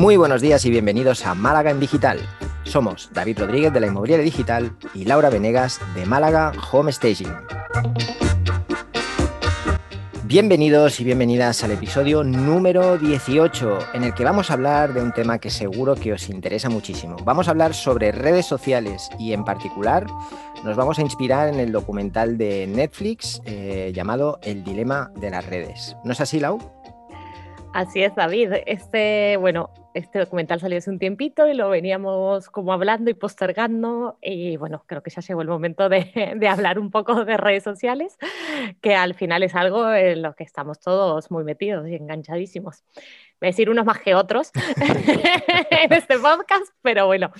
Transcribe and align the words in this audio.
Muy 0.00 0.16
buenos 0.16 0.40
días 0.40 0.64
y 0.64 0.70
bienvenidos 0.70 1.26
a 1.26 1.34
Málaga 1.34 1.70
en 1.70 1.78
Digital. 1.78 2.18
Somos 2.64 3.10
David 3.12 3.40
Rodríguez 3.40 3.70
de 3.70 3.80
la 3.80 3.86
Inmobiliaria 3.88 4.24
Digital 4.24 4.74
y 4.94 5.04
Laura 5.04 5.28
Venegas 5.28 5.78
de 5.94 6.06
Málaga 6.06 6.52
Home 6.72 6.90
Staging. 6.90 7.30
Bienvenidos 10.24 11.00
y 11.00 11.04
bienvenidas 11.04 11.62
al 11.64 11.72
episodio 11.72 12.24
número 12.24 12.96
18, 12.96 13.78
en 13.92 14.04
el 14.04 14.14
que 14.14 14.24
vamos 14.24 14.50
a 14.50 14.54
hablar 14.54 14.94
de 14.94 15.02
un 15.02 15.12
tema 15.12 15.38
que 15.38 15.50
seguro 15.50 15.94
que 15.94 16.14
os 16.14 16.30
interesa 16.30 16.70
muchísimo. 16.70 17.16
Vamos 17.22 17.48
a 17.48 17.50
hablar 17.50 17.74
sobre 17.74 18.10
redes 18.10 18.46
sociales 18.46 19.10
y 19.18 19.34
en 19.34 19.44
particular 19.44 20.06
nos 20.64 20.78
vamos 20.78 20.98
a 20.98 21.02
inspirar 21.02 21.52
en 21.52 21.60
el 21.60 21.72
documental 21.72 22.38
de 22.38 22.66
Netflix 22.66 23.42
eh, 23.44 23.92
llamado 23.94 24.38
El 24.42 24.64
dilema 24.64 25.10
de 25.20 25.28
las 25.28 25.44
redes. 25.44 25.94
¿No 26.04 26.12
es 26.12 26.22
así, 26.22 26.40
Lau? 26.40 26.79
Así 27.72 28.02
es, 28.02 28.14
David. 28.16 28.52
Este, 28.66 29.36
bueno, 29.36 29.70
este 29.94 30.18
documental 30.18 30.58
salió 30.58 30.78
hace 30.78 30.90
un 30.90 30.98
tiempito 30.98 31.46
y 31.46 31.54
lo 31.54 31.68
veníamos 31.68 32.50
como 32.50 32.72
hablando 32.72 33.10
y 33.10 33.14
postergando 33.14 34.18
y 34.20 34.56
bueno, 34.56 34.82
creo 34.86 35.04
que 35.04 35.10
ya 35.10 35.22
llegó 35.22 35.42
el 35.42 35.48
momento 35.48 35.88
de, 35.88 36.34
de, 36.36 36.48
hablar 36.48 36.80
un 36.80 36.90
poco 36.90 37.24
de 37.24 37.36
redes 37.36 37.62
sociales, 37.62 38.18
que 38.80 38.96
al 38.96 39.14
final 39.14 39.44
es 39.44 39.54
algo 39.54 39.92
en 39.92 40.22
lo 40.22 40.34
que 40.34 40.42
estamos 40.42 40.80
todos 40.80 41.30
muy 41.30 41.44
metidos 41.44 41.86
y 41.86 41.94
enganchadísimos 41.94 42.82
voy 43.40 43.46
a 43.46 43.50
decir 43.50 43.70
unos 43.70 43.86
más 43.86 43.98
que 43.98 44.14
otros 44.14 44.50
en 45.70 45.92
este 45.92 46.18
podcast, 46.18 46.66
pero 46.82 47.06
bueno, 47.06 47.32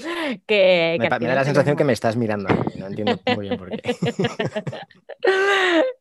que... 0.47 0.97
Me, 0.99 1.09
da 1.09 1.35
la 1.35 1.45
sensación 1.45 1.77
que 1.77 1.85
me 1.85 1.93
estás 1.93 2.17
mirando, 2.17 2.49
no 2.77 2.87
entiendo 2.87 3.21
muy 3.37 3.49
bien 3.49 3.59
por 3.59 3.69
qué. 3.71 3.95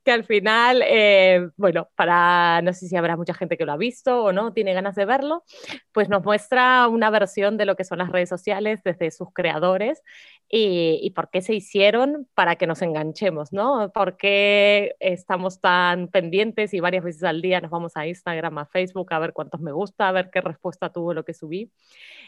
que 0.05 0.12
al 0.12 0.23
final, 0.23 0.81
eh, 0.88 1.49
bueno, 1.58 1.89
para, 1.95 2.62
no 2.62 2.72
sé 2.72 2.88
si 2.88 2.95
habrá 2.95 3.17
mucha 3.17 3.33
gente 3.33 3.58
que 3.58 3.66
lo 3.66 3.73
ha 3.73 3.78
visto 3.78 4.23
o 4.23 4.31
no, 4.31 4.53
tiene 4.53 4.73
ganas 4.73 4.95
de 4.95 5.03
verlo, 5.03 5.44
pues 5.91 6.08
nos 6.08 6.23
muestra 6.23 6.88
una 6.88 7.09
versión 7.09 7.58
de 7.58 7.66
lo 7.66 7.75
que 7.75 7.84
son 7.84 7.97
las 7.97 8.09
redes 8.09 8.30
sociales 8.30 8.80
desde 8.86 9.11
sus 9.11 9.34
creadores 9.34 10.02
y, 10.47 11.00
y 11.03 11.09
por 11.11 11.30
qué 11.30 11.41
se 11.41 11.53
hicieron 11.53 12.28
para 12.36 12.56
que 12.56 12.67
nos 12.67 12.81
enganchemos, 12.81 13.52
¿no? 13.52 13.91
¿Por 13.94 14.16
qué 14.16 14.95
estamos 15.00 15.59
tan 15.59 16.08
pendientes 16.08 16.73
y 16.73 16.80
varias 16.80 17.03
veces 17.03 17.23
al 17.23 17.41
día 17.41 17.59
nos 17.59 17.69
vamos 17.69 17.97
a 17.97 18.08
Instagram, 18.08 18.59
a 18.59 18.66
Facebook 18.66 19.13
a 19.13 19.19
ver 19.19 19.34
cuántos 19.34 19.59
me 19.59 19.73
gustan? 19.73 19.88
A 19.97 20.11
ver 20.11 20.29
qué 20.31 20.41
respuesta 20.41 20.91
tuvo 20.91 21.13
lo 21.13 21.23
que 21.25 21.33
subí. 21.33 21.71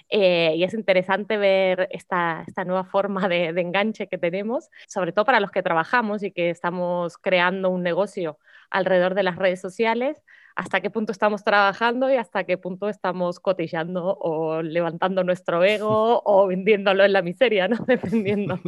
Eh, 0.09 0.53
y 0.57 0.63
es 0.63 0.73
interesante 0.73 1.37
ver 1.37 1.87
esta, 1.91 2.43
esta 2.47 2.65
nueva 2.65 2.83
forma 2.83 3.27
de, 3.27 3.53
de, 3.53 3.61
enganche 3.61 4.07
que 4.07 4.17
tenemos, 4.17 4.69
sobre 4.87 5.13
todo 5.13 5.25
para 5.25 5.39
los 5.39 5.51
que 5.51 5.63
trabajamos 5.63 6.23
y 6.23 6.31
que 6.31 6.49
estamos 6.49 7.17
creando 7.17 7.69
un 7.69 7.83
negocio 7.83 8.37
alrededor 8.69 9.15
de 9.15 9.23
las 9.23 9.35
redes 9.35 9.61
sociales, 9.61 10.21
hasta 10.55 10.81
qué 10.81 10.89
punto 10.89 11.11
estamos 11.11 11.43
trabajando 11.43 12.11
y 12.11 12.15
hasta 12.15 12.43
qué 12.43 12.57
punto 12.57 12.89
estamos 12.89 13.39
cotillando 13.39 14.17
o 14.19 14.61
levantando 14.61 15.23
nuestro 15.23 15.63
ego 15.63 16.21
o 16.25 16.47
vendiéndolo 16.47 17.03
en 17.03 17.13
la 17.13 17.21
miseria, 17.21 17.67
¿no? 17.67 17.77
Dependiendo. 17.87 18.59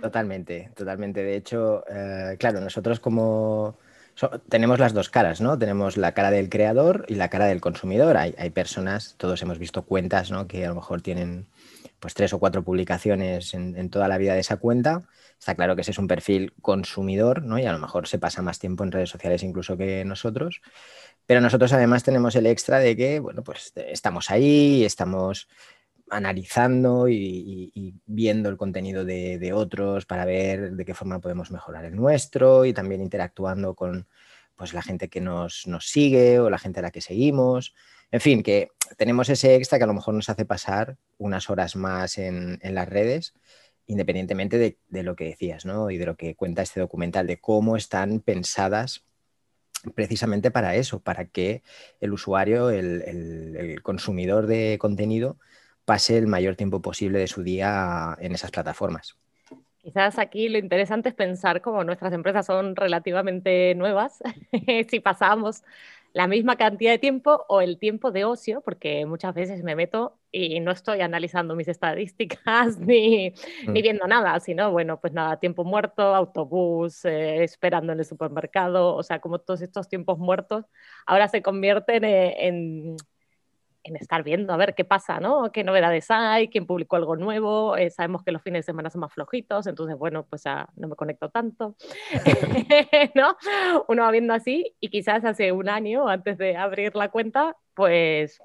Totalmente, 0.00 0.70
totalmente. 0.76 1.22
De 1.22 1.36
hecho, 1.36 1.84
eh, 1.88 2.36
claro, 2.38 2.60
nosotros 2.60 3.00
como 3.00 3.78
tenemos 4.48 4.78
las 4.78 4.92
dos 4.92 5.10
caras, 5.10 5.40
¿no? 5.40 5.58
Tenemos 5.58 5.96
la 5.96 6.12
cara 6.12 6.30
del 6.30 6.48
creador 6.48 7.04
y 7.08 7.14
la 7.14 7.28
cara 7.28 7.46
del 7.46 7.60
consumidor. 7.60 8.16
Hay, 8.16 8.34
hay 8.38 8.50
personas, 8.50 9.14
todos 9.18 9.42
hemos 9.42 9.58
visto 9.58 9.82
cuentas, 9.82 10.30
¿no? 10.30 10.46
Que 10.46 10.64
a 10.64 10.68
lo 10.68 10.74
mejor 10.74 11.02
tienen 11.02 11.46
pues 12.00 12.14
tres 12.14 12.32
o 12.32 12.38
cuatro 12.38 12.62
publicaciones 12.64 13.54
en, 13.54 13.76
en, 13.76 13.90
toda 13.90 14.08
la 14.08 14.18
vida 14.18 14.34
de 14.34 14.40
esa 14.40 14.56
cuenta. 14.56 15.02
Está 15.38 15.54
claro 15.54 15.74
que 15.74 15.82
ese 15.82 15.92
es 15.92 15.98
un 15.98 16.08
perfil 16.08 16.52
consumidor, 16.60 17.42
¿no? 17.42 17.58
Y 17.58 17.66
a 17.66 17.72
lo 17.72 17.78
mejor 17.78 18.08
se 18.08 18.18
pasa 18.18 18.42
más 18.42 18.58
tiempo 18.58 18.84
en 18.84 18.92
redes 18.92 19.10
sociales 19.10 19.42
incluso 19.42 19.76
que 19.76 20.04
nosotros. 20.04 20.60
Pero 21.26 21.40
nosotros 21.40 21.72
además 21.72 22.02
tenemos 22.02 22.34
el 22.36 22.46
extra 22.46 22.78
de 22.78 22.96
que, 22.96 23.20
bueno, 23.20 23.42
pues 23.42 23.72
estamos 23.76 24.30
ahí, 24.30 24.84
estamos 24.84 25.48
analizando 26.12 27.08
y, 27.08 27.94
viendo 28.04 28.50
el 28.50 28.58
contenido 28.58 29.04
de, 29.04 29.52
otros 29.54 30.04
para 30.04 30.24
ver 30.24 30.72
de 30.72 30.84
qué 30.84 30.94
forma 30.94 31.20
podemos 31.20 31.50
mejorar 31.50 31.86
el 31.86 31.96
nuestro 31.96 32.66
y 32.66 32.72
también 32.72 33.00
interactuando 33.00 33.74
con 33.74 34.06
pues, 34.54 34.74
la 34.74 34.82
gente 34.82 35.08
que 35.08 35.20
nos, 35.20 35.66
nos, 35.66 35.88
sigue 35.88 36.38
o 36.38 36.50
la 36.50 36.58
gente 36.58 36.80
a 36.80 36.82
la 36.82 36.90
que 36.90 37.00
seguimos. 37.00 37.74
En 38.10 38.20
fin, 38.20 38.42
que 38.42 38.68
tenemos 38.98 39.30
ese 39.30 39.54
extra 39.54 39.78
que 39.78 39.84
a 39.84 39.86
lo 39.86 39.94
mejor 39.94 40.12
nos 40.12 40.28
hace 40.28 40.44
pasar 40.44 40.98
unas 41.16 41.48
horas 41.48 41.76
más 41.76 42.18
en, 42.18 42.58
en 42.60 42.74
las 42.74 42.88
redes, 42.88 43.32
independientemente 43.86 44.58
de, 44.58 45.02
lo 45.02 45.16
que 45.16 45.24
decías 45.24 45.64
¿no? 45.64 45.90
y 45.90 45.96
de 45.96 46.06
lo 46.06 46.16
que 46.16 46.34
cuenta 46.34 46.60
este 46.60 46.80
documental, 46.80 47.26
de 47.26 47.40
cómo 47.40 47.76
están 47.76 48.20
pensadas 48.20 49.02
precisamente 49.94 50.50
para 50.50 50.76
eso, 50.76 51.00
para 51.00 51.24
que 51.24 51.62
el 52.00 52.12
usuario, 52.12 52.68
el, 52.68 53.02
el 53.02 53.82
consumidor 53.82 54.46
de 54.46 54.76
contenido, 54.78 55.38
pase 55.84 56.18
el 56.18 56.26
mayor 56.26 56.56
tiempo 56.56 56.80
posible 56.80 57.18
de 57.18 57.26
su 57.26 57.42
día 57.42 58.16
en 58.20 58.32
esas 58.32 58.50
plataformas. 58.50 59.16
Quizás 59.78 60.18
aquí 60.18 60.48
lo 60.48 60.58
interesante 60.58 61.08
es 61.08 61.14
pensar 61.14 61.60
cómo 61.60 61.82
nuestras 61.82 62.12
empresas 62.12 62.46
son 62.46 62.76
relativamente 62.76 63.74
nuevas, 63.74 64.20
si 64.88 65.00
pasamos 65.00 65.64
la 66.12 66.26
misma 66.26 66.56
cantidad 66.56 66.92
de 66.92 66.98
tiempo 66.98 67.44
o 67.48 67.60
el 67.60 67.78
tiempo 67.78 68.10
de 68.10 68.24
ocio, 68.24 68.60
porque 68.60 69.06
muchas 69.06 69.34
veces 69.34 69.62
me 69.62 69.74
meto 69.74 70.18
y 70.30 70.60
no 70.60 70.70
estoy 70.70 71.00
analizando 71.00 71.54
mis 71.56 71.68
estadísticas 71.68 72.78
ni, 72.78 73.30
mm. 73.66 73.72
ni 73.72 73.82
viendo 73.82 74.06
nada, 74.06 74.38
sino, 74.40 74.70
bueno, 74.70 75.00
pues 75.00 75.12
nada, 75.12 75.38
tiempo 75.40 75.64
muerto, 75.64 76.14
autobús, 76.14 77.04
eh, 77.04 77.42
esperando 77.42 77.92
en 77.92 78.00
el 78.00 78.04
supermercado, 78.04 78.94
o 78.94 79.02
sea, 79.02 79.20
como 79.20 79.38
todos 79.38 79.62
estos 79.62 79.88
tiempos 79.88 80.18
muertos 80.18 80.66
ahora 81.06 81.28
se 81.28 81.42
convierten 81.42 82.04
en, 82.04 82.34
en 82.36 82.96
en 83.84 83.96
estar 83.96 84.22
viendo 84.22 84.52
a 84.52 84.56
ver 84.56 84.74
qué 84.74 84.84
pasa, 84.84 85.20
¿no? 85.20 85.50
¿Qué 85.52 85.64
novedades 85.64 86.10
hay? 86.10 86.48
¿Quién 86.48 86.66
publicó 86.66 86.96
algo 86.96 87.16
nuevo? 87.16 87.76
Eh, 87.76 87.90
sabemos 87.90 88.22
que 88.22 88.32
los 88.32 88.42
fines 88.42 88.60
de 88.60 88.72
semana 88.72 88.90
son 88.90 89.00
más 89.00 89.12
flojitos, 89.12 89.66
entonces, 89.66 89.96
bueno, 89.96 90.26
pues 90.28 90.44
ya 90.44 90.68
no 90.76 90.88
me 90.88 90.96
conecto 90.96 91.30
tanto, 91.30 91.76
¿no? 93.14 93.36
Uno 93.88 94.02
va 94.02 94.10
viendo 94.10 94.34
así 94.34 94.74
y 94.80 94.88
quizás 94.88 95.24
hace 95.24 95.52
un 95.52 95.68
año, 95.68 96.08
antes 96.08 96.38
de 96.38 96.56
abrir 96.56 96.94
la 96.94 97.10
cuenta, 97.10 97.56
pues 97.74 98.40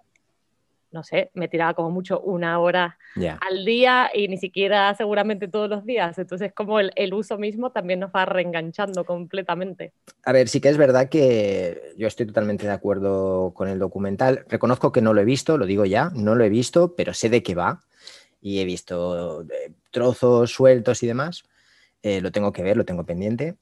no 0.91 1.03
sé, 1.03 1.31
me 1.33 1.47
tiraba 1.47 1.73
como 1.73 1.91
mucho 1.91 2.19
una 2.21 2.59
hora 2.59 2.97
yeah. 3.15 3.39
al 3.47 3.65
día 3.65 4.09
y 4.13 4.27
ni 4.27 4.37
siquiera 4.37 4.93
seguramente 4.95 5.47
todos 5.47 5.69
los 5.69 5.85
días. 5.85 6.17
Entonces, 6.17 6.53
como 6.53 6.79
el, 6.79 6.91
el, 6.95 7.13
uso 7.13 7.37
mismo 7.37 7.71
también 7.71 7.99
nos 7.99 8.11
va 8.11 8.25
reenganchando 8.25 9.05
completamente. 9.05 9.93
A 10.23 10.31
ver, 10.31 10.47
sí 10.47 10.61
que 10.61 10.69
es 10.69 10.77
verdad 10.77 11.09
que 11.09 11.93
yo 11.97 12.07
estoy 12.07 12.25
totalmente 12.25 12.65
de 12.65 12.73
acuerdo 12.73 13.53
con 13.53 13.67
el 13.67 13.79
documental. 13.79 14.45
Reconozco 14.47 14.91
que 14.91 15.01
no 15.01 15.13
lo 15.13 15.21
he 15.21 15.25
visto, 15.25 15.57
lo 15.57 15.65
digo 15.65 15.85
ya, 15.85 16.09
no 16.15 16.35
lo 16.35 16.43
he 16.43 16.49
visto, 16.49 16.95
pero 16.95 17.13
sé 17.13 17.29
de 17.29 17.43
qué 17.43 17.55
va 17.55 17.83
y 18.41 18.59
he 18.59 18.65
visto 18.65 19.41
eh, 19.43 19.73
trozos 19.91 20.51
sueltos 20.51 21.03
y 21.03 21.07
demás. 21.07 21.43
Eh, 22.03 22.21
lo 22.21 22.31
tengo 22.31 22.51
que 22.53 22.63
ver, 22.63 22.77
lo 22.77 22.85
tengo 22.85 23.05
pendiente 23.05 23.57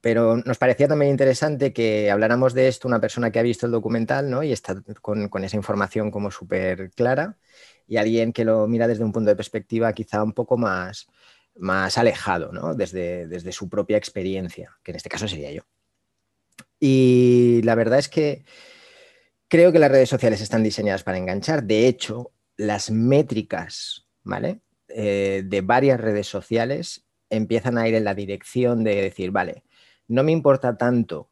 pero 0.00 0.36
nos 0.36 0.58
parecía 0.58 0.88
también 0.88 1.10
interesante 1.10 1.72
que 1.72 2.10
habláramos 2.10 2.54
de 2.54 2.68
esto 2.68 2.88
una 2.88 3.00
persona 3.00 3.30
que 3.30 3.38
ha 3.38 3.42
visto 3.42 3.66
el 3.66 3.72
documental 3.72 4.30
¿no? 4.30 4.42
y 4.42 4.52
está 4.52 4.82
con, 5.00 5.44
esa 5.44 5.56
información 5.56 6.10
como 6.10 6.30
súper 6.30 6.90
clara 6.90 7.36
y 7.86 7.96
alguien 7.96 8.32
que 8.32 8.44
lo 8.44 8.66
mira 8.66 8.88
desde 8.88 9.04
un 9.04 9.12
punto 9.12 9.30
de 9.30 9.36
perspectiva 9.36 9.92
quizá 9.92 10.22
un 10.22 10.32
poco 10.32 10.56
más, 10.56 11.06
más 11.56 11.98
alejado, 11.98 12.52
¿no? 12.52 12.74
desde, 12.74 13.26
desde 13.26 13.52
su 13.52 13.68
propia 13.68 13.96
experiencia, 13.96 14.76
que 14.82 14.92
en 14.92 14.96
este 14.96 15.08
caso 15.08 15.28
sería 15.28 15.52
yo. 15.52 15.62
Y 16.78 17.60
la 17.64 17.74
verdad 17.74 17.98
es 17.98 18.08
que 18.08 18.44
creo 19.48 19.72
que 19.72 19.78
las 19.78 19.90
redes 19.90 20.08
sociales 20.08 20.40
están 20.40 20.62
diseñadas 20.62 21.02
para 21.02 21.18
enganchar. 21.18 21.64
De 21.64 21.86
hecho, 21.88 22.32
las 22.56 22.90
métricas 22.90 24.06
¿vale? 24.22 24.60
Eh, 24.88 25.42
de 25.44 25.60
varias 25.60 26.00
redes 26.00 26.26
sociales 26.26 27.04
empiezan 27.28 27.78
a 27.78 27.88
ir 27.88 27.94
en 27.94 28.04
la 28.04 28.14
dirección 28.14 28.82
de 28.82 29.02
decir, 29.02 29.30
vale, 29.30 29.62
no 30.10 30.24
me 30.24 30.32
importa 30.32 30.76
tanto 30.76 31.30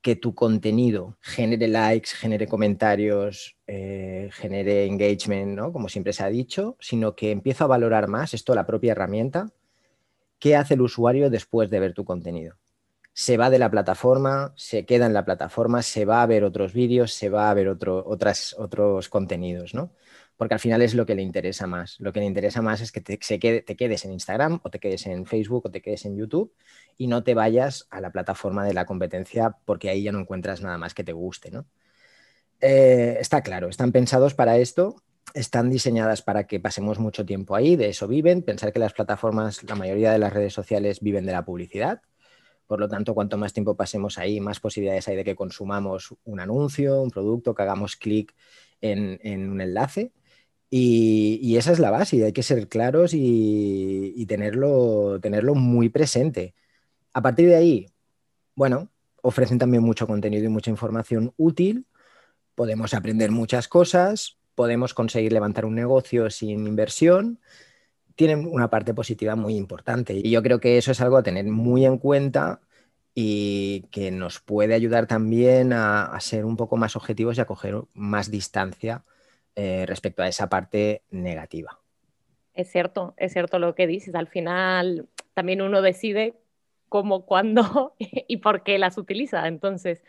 que 0.00 0.16
tu 0.16 0.34
contenido 0.34 1.18
genere 1.20 1.68
likes, 1.68 2.10
genere 2.10 2.46
comentarios, 2.46 3.56
eh, 3.66 4.30
genere 4.32 4.86
engagement, 4.86 5.54
¿no? 5.54 5.72
como 5.72 5.90
siempre 5.90 6.14
se 6.14 6.24
ha 6.24 6.28
dicho, 6.28 6.76
sino 6.80 7.14
que 7.14 7.30
empiezo 7.30 7.64
a 7.64 7.68
valorar 7.68 8.08
más, 8.08 8.32
esto 8.32 8.54
la 8.54 8.66
propia 8.66 8.92
herramienta, 8.92 9.52
qué 10.38 10.56
hace 10.56 10.74
el 10.74 10.80
usuario 10.80 11.28
después 11.28 11.68
de 11.68 11.80
ver 11.80 11.92
tu 11.92 12.06
contenido. 12.06 12.56
Se 13.12 13.36
va 13.36 13.50
de 13.50 13.58
la 13.58 13.70
plataforma, 13.70 14.54
se 14.56 14.86
queda 14.86 15.04
en 15.04 15.12
la 15.12 15.26
plataforma, 15.26 15.82
se 15.82 16.06
va 16.06 16.22
a 16.22 16.26
ver 16.26 16.44
otros 16.44 16.72
vídeos, 16.72 17.12
se 17.12 17.28
va 17.28 17.50
a 17.50 17.54
ver 17.54 17.68
otros 17.68 19.08
contenidos, 19.10 19.74
¿no? 19.74 19.90
Porque 20.38 20.54
al 20.54 20.60
final 20.60 20.80
es 20.80 20.94
lo 20.94 21.04
que 21.04 21.14
le 21.14 21.20
interesa 21.22 21.66
más. 21.66 22.00
Lo 22.00 22.12
que 22.12 22.20
le 22.20 22.26
interesa 22.26 22.62
más 22.62 22.80
es 22.80 22.92
que 22.92 23.02
te, 23.02 23.18
se 23.20 23.38
quede, 23.38 23.60
te 23.60 23.76
quedes 23.76 24.06
en 24.06 24.12
Instagram 24.12 24.60
o 24.62 24.70
te 24.70 24.78
quedes 24.78 25.06
en 25.06 25.26
Facebook 25.26 25.66
o 25.66 25.70
te 25.70 25.82
quedes 25.82 26.06
en 26.06 26.16
YouTube 26.16 26.54
y 26.96 27.08
no 27.08 27.22
te 27.22 27.34
vayas 27.34 27.86
a 27.90 28.00
la 28.00 28.10
plataforma 28.10 28.64
de 28.64 28.72
la 28.72 28.86
competencia 28.86 29.56
porque 29.66 29.90
ahí 29.90 30.04
ya 30.04 30.12
no 30.12 30.20
encuentras 30.20 30.62
nada 30.62 30.78
más 30.78 30.94
que 30.94 31.04
te 31.04 31.12
guste. 31.12 31.50
¿no? 31.50 31.66
Eh, 32.60 33.18
está 33.20 33.42
claro, 33.42 33.68
están 33.68 33.92
pensados 33.92 34.34
para 34.34 34.58
esto, 34.58 35.02
están 35.34 35.70
diseñadas 35.70 36.22
para 36.22 36.46
que 36.46 36.60
pasemos 36.60 36.98
mucho 36.98 37.26
tiempo 37.26 37.54
ahí, 37.54 37.76
de 37.76 37.88
eso 37.88 38.06
viven. 38.06 38.42
Pensar 38.42 38.72
que 38.72 38.78
las 38.78 38.92
plataformas, 38.92 39.64
la 39.64 39.74
mayoría 39.74 40.12
de 40.12 40.18
las 40.18 40.32
redes 40.32 40.54
sociales 40.54 41.00
viven 41.00 41.26
de 41.26 41.32
la 41.32 41.44
publicidad. 41.44 42.00
Por 42.68 42.80
lo 42.80 42.88
tanto, 42.88 43.14
cuanto 43.14 43.38
más 43.38 43.52
tiempo 43.52 43.76
pasemos 43.76 44.18
ahí, 44.18 44.40
más 44.40 44.60
posibilidades 44.60 45.08
hay 45.08 45.16
de 45.16 45.24
que 45.24 45.34
consumamos 45.34 46.14
un 46.24 46.38
anuncio, 46.38 47.00
un 47.00 47.10
producto, 47.10 47.54
que 47.54 47.62
hagamos 47.62 47.96
clic 47.96 48.34
en, 48.80 49.50
un 49.50 49.60
enlace. 49.60 50.12
Y, 50.70 51.56
esa 51.56 51.72
es 51.72 51.78
la 51.78 51.90
base, 51.90 52.16
y 52.16 52.22
hay 52.22 52.32
que 52.32 52.42
ser 52.42 52.68
claros 52.68 53.12
y, 53.14 54.24
tenerlo, 54.26 55.18
tenerlo 55.20 55.54
muy 55.54 55.88
presente. 55.88 56.54
A 57.14 57.22
partir 57.22 57.48
de 57.48 57.56
ahí, 57.56 57.86
bueno, 58.54 58.90
ofrecen 59.22 59.58
también 59.58 59.82
mucho 59.82 60.06
contenido 60.06 60.44
y 60.44 60.48
mucha 60.48 60.70
información 60.70 61.32
útil, 61.36 61.86
podemos 62.54 62.92
aprender 62.92 63.30
muchas 63.30 63.68
cosas, 63.68 64.36
podemos 64.54 64.92
conseguir 64.92 65.32
levantar 65.32 65.64
un 65.64 65.74
negocio 65.74 66.30
sin 66.30 66.66
inversión, 66.66 67.40
tienen 68.16 68.46
una 68.50 68.68
parte 68.68 68.94
positiva 68.94 69.36
muy 69.36 69.54
importante. 69.54 70.12
Y 70.14 70.30
yo 70.30 70.42
creo 70.42 70.58
que 70.58 70.76
eso 70.76 70.90
es 70.90 71.00
algo 71.00 71.16
a 71.16 71.22
tener 71.22 71.44
muy 71.44 71.86
en 71.86 71.98
cuenta 71.98 72.60
y 73.14 73.82
que 73.90 74.10
nos 74.10 74.40
puede 74.40 74.74
ayudar 74.74 75.06
también 75.06 75.72
a, 75.72 76.16
ser 76.20 76.44
un 76.44 76.56
poco 76.56 76.76
más 76.76 76.96
objetivos 76.96 77.38
y 77.38 77.40
a 77.40 77.46
coger 77.46 77.76
más 77.94 78.30
distancia 78.30 79.04
eh, 79.60 79.86
respecto 79.86 80.22
a 80.22 80.28
esa 80.28 80.48
parte 80.48 81.02
negativa. 81.10 81.80
Es 82.54 82.70
cierto, 82.70 83.14
es 83.16 83.32
cierto 83.32 83.58
lo 83.58 83.74
que 83.74 83.88
dices. 83.88 84.14
Al 84.14 84.28
final 84.28 85.08
también 85.34 85.62
uno 85.62 85.82
decide 85.82 86.36
cómo, 86.88 87.26
cuándo 87.26 87.96
y 87.98 88.36
por 88.36 88.62
qué 88.62 88.78
las 88.78 88.96
utiliza. 88.98 89.48
Entonces, 89.48 90.04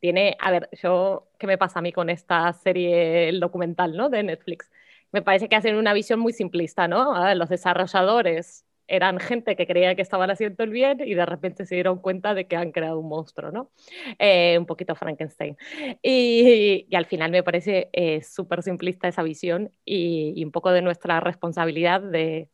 tiene, 0.00 0.36
a 0.40 0.50
ver, 0.50 0.68
yo, 0.72 1.28
¿qué 1.38 1.46
me 1.46 1.56
pasa 1.56 1.78
a 1.78 1.82
mí 1.82 1.92
con 1.92 2.10
esta 2.10 2.52
serie, 2.52 3.28
el 3.28 3.38
documental, 3.38 3.96
¿no? 3.96 4.08
De 4.08 4.24
Netflix? 4.24 4.72
Me 5.12 5.22
parece 5.22 5.48
que 5.48 5.54
hacen 5.54 5.76
una 5.76 5.92
visión 5.92 6.18
muy 6.18 6.32
simplista, 6.32 6.88
¿no? 6.88 7.32
los 7.36 7.48
desarrolladores 7.48 8.64
eran 8.90 9.18
gente 9.20 9.56
que 9.56 9.66
creía 9.66 9.94
que 9.94 10.02
estaban 10.02 10.30
haciendo 10.30 10.64
el 10.64 10.70
bien 10.70 10.98
y 11.04 11.14
de 11.14 11.24
repente 11.24 11.64
se 11.64 11.76
dieron 11.76 11.98
cuenta 11.98 12.34
de 12.34 12.46
que 12.46 12.56
han 12.56 12.72
creado 12.72 12.98
un 12.98 13.08
monstruo, 13.08 13.50
¿no? 13.50 13.70
Eh, 14.18 14.56
un 14.58 14.66
poquito 14.66 14.94
Frankenstein. 14.94 15.56
Y, 16.02 16.86
al 16.94 17.06
final 17.06 17.30
me 17.30 17.42
parece 17.42 17.88
eh, 17.92 18.22
súper 18.22 18.62
simplista 18.62 19.08
esa 19.08 19.22
visión 19.22 19.70
y, 19.84 20.34
y, 20.36 20.44
un 20.44 20.50
poco 20.50 20.72
de 20.72 20.82
nuestra 20.82 21.20
responsabilidad 21.20 22.00
de, 22.00 22.48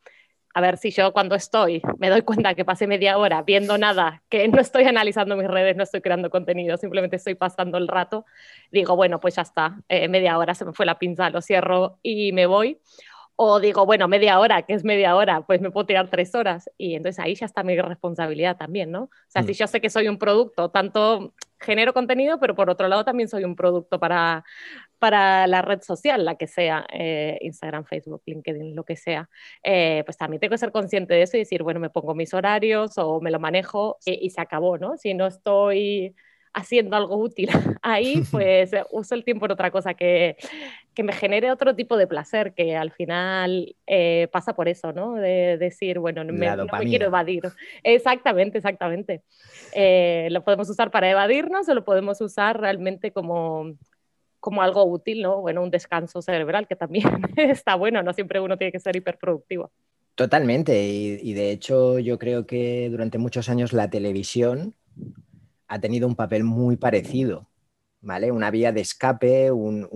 a 0.57 0.63
ver 0.63 0.79
si 0.79 0.91
yo 0.91 1.13
cuando 1.13 1.35
estoy 1.35 1.83
me 1.99 2.09
doy 2.09 2.23
cuenta 2.23 2.55
que 2.55 2.65
pasé 2.65 2.87
media 2.87 3.19
hora 3.19 3.43
viendo 3.43 3.77
nada, 3.77 4.23
que 4.31 4.49
no 4.49 4.59
estoy 4.59 4.85
analizando 4.85 5.37
mis 5.37 5.49
redes, 5.49 5.77
no 5.77 5.83
estoy 5.83 6.01
creando 6.01 6.31
contenido, 6.31 6.79
simplemente 6.79 7.17
estoy 7.17 7.35
pasando 7.35 7.77
el 7.77 7.87
rato, 7.87 8.25
digo, 8.73 8.97
bueno, 8.97 9.21
pues 9.21 9.37
ya 9.37 9.43
está, 9.43 9.79
eh, 9.91 10.09
media 10.09 10.39
hora 10.39 10.55
se 10.55 10.65
me 10.65 10.73
fue 10.73 10.87
la 10.87 10.99
pinza, 10.99 11.29
lo 11.29 11.43
cierro 11.43 11.99
y 12.03 12.33
me 12.33 12.47
voy. 12.47 12.79
O 13.39 13.61
digo, 13.61 13.85
bueno, 13.85 14.09
media 14.09 14.39
hora, 14.41 14.63
que 14.63 14.73
es 14.73 14.83
media 14.83 15.15
hora, 15.15 15.43
pues 15.43 15.61
me 15.61 15.71
puedo 15.71 15.87
tirar 15.87 16.09
tres 16.09 16.35
horas. 16.35 16.71
Y 16.79 16.95
entonces 16.95 17.23
ahí 17.23 17.35
ya 17.35 17.45
está 17.45 17.63
mi 17.63 17.79
responsabilidad 17.79 18.57
también, 18.57 18.91
¿no? 18.91 19.05
O 19.05 19.11
sea, 19.29 19.43
si 19.43 19.53
mm. 19.53 19.55
yo 19.55 19.67
sé 19.67 19.81
que 19.83 19.91
soy 19.91 20.09
un 20.09 20.19
producto, 20.19 20.71
tanto 20.71 21.35
genero 21.61 21.93
contenido, 21.93 22.41
pero 22.41 22.55
por 22.55 22.71
otro 22.71 22.89
lado 22.89 23.05
también 23.05 23.29
soy 23.29 23.45
un 23.45 23.55
producto 23.55 23.99
para, 23.99 24.45
para 24.99 25.47
la 25.47 25.63
red 25.63 25.83
social, 25.83 26.25
la 26.25 26.37
que 26.37 26.47
sea, 26.47 26.87
eh, 26.93 27.39
Instagram, 27.43 27.85
Facebook, 27.85 28.23
LinkedIn, 28.27 28.75
lo 28.75 28.85
que 28.85 28.97
sea, 28.97 29.29
eh, 29.63 30.03
pues 30.07 30.17
también 30.17 30.41
tengo 30.41 30.53
que 30.53 30.59
ser 30.59 30.73
consciente 30.73 31.15
de 31.15 31.23
eso 31.23 31.37
y 31.37 31.41
decir, 31.41 31.63
bueno, 31.63 31.81
me 31.81 31.91
pongo 31.91 32.15
mis 32.15 32.33
horarios 32.35 32.97
o 32.97 33.21
me 33.21 33.31
lo 33.31 33.39
manejo 33.39 33.99
y, 34.05 34.27
y 34.27 34.31
se 34.31 34.41
acabó, 34.41 34.79
¿no? 34.79 34.97
Si 34.97 35.15
no 35.15 35.27
estoy 35.27 36.15
haciendo 36.57 36.97
algo 36.97 37.17
útil 37.19 37.51
ahí, 37.83 38.23
pues 38.31 38.73
eh, 38.73 38.85
uso 38.91 39.15
el 39.15 39.25
tiempo 39.25 39.45
en 39.45 39.53
otra 39.53 39.71
cosa 39.71 39.95
que, 39.95 40.37
que 40.97 41.03
me 41.03 41.13
genere 41.13 41.53
otro 41.53 41.77
tipo 41.77 41.99
de 41.99 42.07
placer, 42.07 42.55
que 42.55 42.75
al 42.75 42.91
final 42.91 43.77
eh, 43.87 44.29
pasa 44.33 44.57
por 44.57 44.67
eso, 44.67 44.95
¿no? 44.95 45.15
De 45.15 45.59
decir, 45.59 45.99
bueno, 45.99 46.25
no 46.25 46.33
me, 46.33 46.49
quiero 46.87 47.07
evadir. 47.07 47.43
Exactamente, 47.83 48.57
exactamente. 48.57 49.23
Eh, 49.75 50.29
lo 50.31 50.43
podemos 50.43 50.71
usar 50.71 50.91
para 50.91 51.11
evadirnos 51.11 51.69
o 51.69 51.75
lo 51.75 51.85
podemos 51.85 52.21
usar 52.23 52.59
realmente 52.59 53.13
como 53.13 53.77
como 54.41 54.63
algo 54.63 54.85
útil, 54.85 55.23
¿no? 55.23 55.41
Bueno, 55.41 55.63
un 55.63 55.71
descanso 55.71 56.23
cerebral 56.23 56.69
que 56.69 56.77
también 56.77 57.05
está 57.37 57.75
bueno, 57.75 58.03
no 58.03 58.13
siempre 58.13 58.41
uno 58.41 58.57
tiene 58.57 58.71
que 58.73 58.81
ser 58.81 58.97
hiperproductivo. 58.97 59.73
Totalmente, 60.15 60.83
y, 60.83 61.19
y 61.21 61.35
de 61.35 61.51
hecho 61.51 61.99
yo 61.99 62.19
creo 62.19 62.47
que 62.47 62.89
durante 62.91 63.19
muchos 63.19 63.49
años 63.51 63.73
la 63.73 63.91
televisión 63.91 64.75
ha 65.67 65.81
tenido 65.81 66.07
un 66.07 66.15
papel 66.15 66.45
muy 66.45 66.77
parecido, 66.77 67.49
¿vale? 68.07 68.31
Una 68.31 68.51
vía 68.53 68.71
de 68.71 68.81
escape, 68.83 69.51
un, 69.51 69.89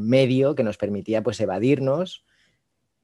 medio 0.00 0.54
que 0.54 0.64
nos 0.64 0.76
permitía 0.76 1.22
pues 1.22 1.40
evadirnos 1.40 2.24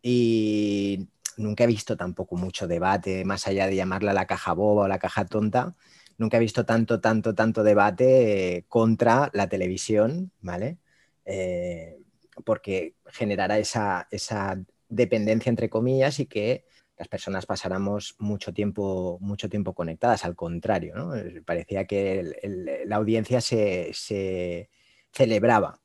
y 0.02 1.08
nunca 1.36 1.64
he 1.64 1.68
visto 1.68 1.96
tampoco 1.96 2.36
mucho 2.36 2.66
debate, 2.66 3.24
más 3.24 3.46
allá 3.46 3.66
de 3.68 3.76
llamarla 3.76 4.12
la 4.12 4.26
caja 4.26 4.52
boba 4.52 4.84
o 4.84 4.88
la 4.88 4.98
caja 4.98 5.24
tonta, 5.24 5.76
nunca 6.18 6.36
he 6.36 6.40
visto 6.40 6.66
tanto, 6.66 7.00
tanto, 7.00 7.34
tanto 7.34 7.62
debate 7.62 8.56
eh, 8.56 8.64
contra 8.68 9.30
la 9.32 9.48
televisión, 9.48 10.32
¿vale? 10.40 10.78
Eh, 11.24 11.98
porque 12.44 12.96
generará 13.06 13.58
esa, 13.58 14.08
esa 14.10 14.60
dependencia 14.88 15.50
entre 15.50 15.70
comillas 15.70 16.18
y 16.18 16.26
que 16.26 16.64
las 17.00 17.08
personas 17.08 17.46
pasáramos 17.46 18.14
mucho 18.18 18.52
tiempo, 18.52 19.16
mucho 19.22 19.48
tiempo 19.48 19.72
conectadas, 19.72 20.26
al 20.26 20.36
contrario, 20.36 20.94
¿no? 20.94 21.16
Eh, 21.16 21.40
parecía 21.42 21.86
que 21.86 22.84
la 22.84 22.96
audiencia 22.96 23.40
se, 23.40 24.68
celebraba. 25.10 25.80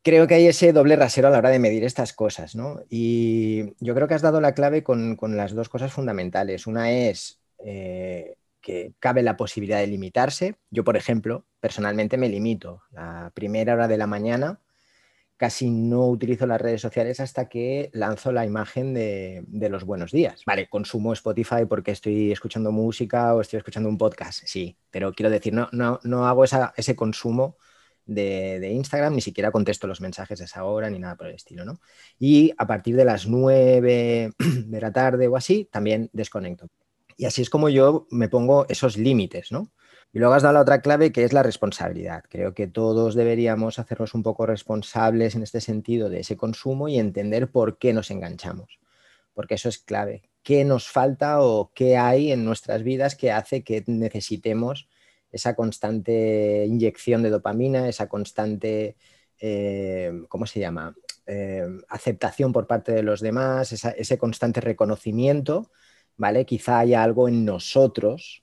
Creo 0.00 0.26
que 0.26 0.36
hay 0.36 0.46
ese 0.46 0.72
doble 0.72 0.96
rasero 0.96 1.28
a 1.28 1.30
la 1.30 1.36
hora 1.36 1.50
de 1.50 1.58
medir 1.58 1.84
estas 1.84 2.14
cosas, 2.14 2.56
¿no? 2.56 2.80
Y 2.88 3.74
yo 3.84 3.94
creo 3.94 4.08
que 4.08 4.14
has 4.14 4.22
dado 4.22 4.40
la 4.40 4.54
clave 4.54 4.82
con, 4.82 5.18
las 5.36 5.52
dos 5.52 5.68
cosas 5.68 5.92
fundamentales. 5.92 6.66
Una 6.66 6.90
es 6.90 7.38
eh, 7.58 8.36
que 8.62 8.94
cabe 9.00 9.22
la 9.22 9.36
posibilidad 9.36 9.80
de 9.80 9.86
limitarse. 9.86 10.54
Yo, 10.70 10.82
por 10.82 10.96
ejemplo, 10.96 11.44
personalmente 11.60 12.16
me 12.16 12.30
limito. 12.30 12.84
La 12.90 13.32
primera 13.34 13.74
hora 13.74 13.86
de 13.86 13.98
la 13.98 14.06
mañana 14.06 14.60
casi 15.40 15.70
no 15.70 16.06
utilizo 16.06 16.46
las 16.46 16.60
redes 16.60 16.82
sociales 16.82 17.18
hasta 17.18 17.48
que 17.48 17.88
lanzo 17.94 18.30
la 18.30 18.44
imagen 18.44 18.92
de, 18.92 19.42
los 19.70 19.84
buenos 19.84 20.12
días. 20.12 20.42
Vale, 20.44 20.68
consumo 20.68 21.14
Spotify 21.14 21.64
porque 21.66 21.92
estoy 21.92 22.30
escuchando 22.30 22.70
música 22.72 23.34
o 23.34 23.40
estoy 23.40 23.56
escuchando 23.56 23.88
un 23.88 23.96
podcast, 23.96 24.42
sí, 24.44 24.76
pero 24.90 25.14
quiero 25.14 25.30
decir, 25.30 25.54
no, 25.54 25.70
no, 25.72 25.98
no 26.04 26.26
hago 26.26 26.44
ese 26.44 26.94
consumo 26.94 27.56
de, 28.04 28.70
Instagram, 28.70 29.14
ni 29.14 29.22
siquiera 29.22 29.50
contesto 29.50 29.86
los 29.86 30.02
mensajes 30.02 30.42
a 30.42 30.44
esa 30.44 30.64
hora 30.64 30.90
ni 30.90 30.98
nada 30.98 31.16
por 31.16 31.28
el 31.28 31.36
estilo, 31.36 31.64
¿no? 31.64 31.80
Y 32.18 32.52
a 32.58 32.66
partir 32.66 32.94
de 32.94 33.06
las 33.06 33.26
9 33.26 34.32
de 34.38 34.80
la 34.82 34.92
tarde 34.92 35.26
o 35.26 35.38
así, 35.38 35.66
también 35.72 36.10
desconecto. 36.12 36.68
Y 37.16 37.24
así 37.24 37.40
es 37.40 37.48
como 37.48 37.70
yo 37.70 38.06
me 38.10 38.28
pongo 38.28 38.66
esos 38.68 38.98
límites, 38.98 39.52
¿no? 39.52 39.72
Y 40.12 40.18
luego 40.18 40.34
has 40.34 40.42
dado 40.42 40.54
la 40.54 40.62
otra 40.62 40.80
clave 40.80 41.12
que 41.12 41.22
es 41.22 41.32
la 41.32 41.42
responsabilidad. 41.42 42.24
Creo 42.28 42.52
que 42.52 42.66
todos 42.66 43.14
deberíamos 43.14 43.78
hacernos 43.78 44.14
un 44.14 44.22
poco 44.22 44.44
responsables 44.44 45.36
en 45.36 45.42
este 45.42 45.60
sentido 45.60 46.08
de 46.08 46.20
ese 46.20 46.36
consumo 46.36 46.88
y 46.88 46.98
entender 46.98 47.50
por 47.50 47.78
qué 47.78 47.92
nos 47.92 48.10
enganchamos, 48.10 48.80
porque 49.34 49.54
eso 49.54 49.68
es 49.68 49.78
clave. 49.78 50.22
¿Qué 50.42 50.64
nos 50.64 50.88
falta 50.88 51.42
o 51.42 51.70
qué 51.74 51.96
hay 51.96 52.32
en 52.32 52.44
nuestras 52.44 52.82
vidas 52.82 53.14
que 53.14 53.30
hace 53.30 53.62
que 53.62 53.84
necesitemos 53.86 54.88
esa 55.30 55.54
constante 55.54 56.64
inyección 56.66 57.22
de 57.22 57.30
dopamina, 57.30 57.88
esa 57.88 58.08
constante, 58.08 58.96
eh, 59.38 60.12
¿cómo 60.28 60.46
se 60.46 60.58
llama? 60.58 60.96
Eh, 61.26 61.64
aceptación 61.88 62.52
por 62.52 62.66
parte 62.66 62.90
de 62.90 63.04
los 63.04 63.20
demás, 63.20 63.72
ese 63.72 64.18
constante 64.18 64.60
reconocimiento, 64.60 65.70
¿vale? 66.16 66.44
Quizá 66.46 66.80
haya 66.80 67.04
algo 67.04 67.28
en 67.28 67.44
nosotros 67.44 68.42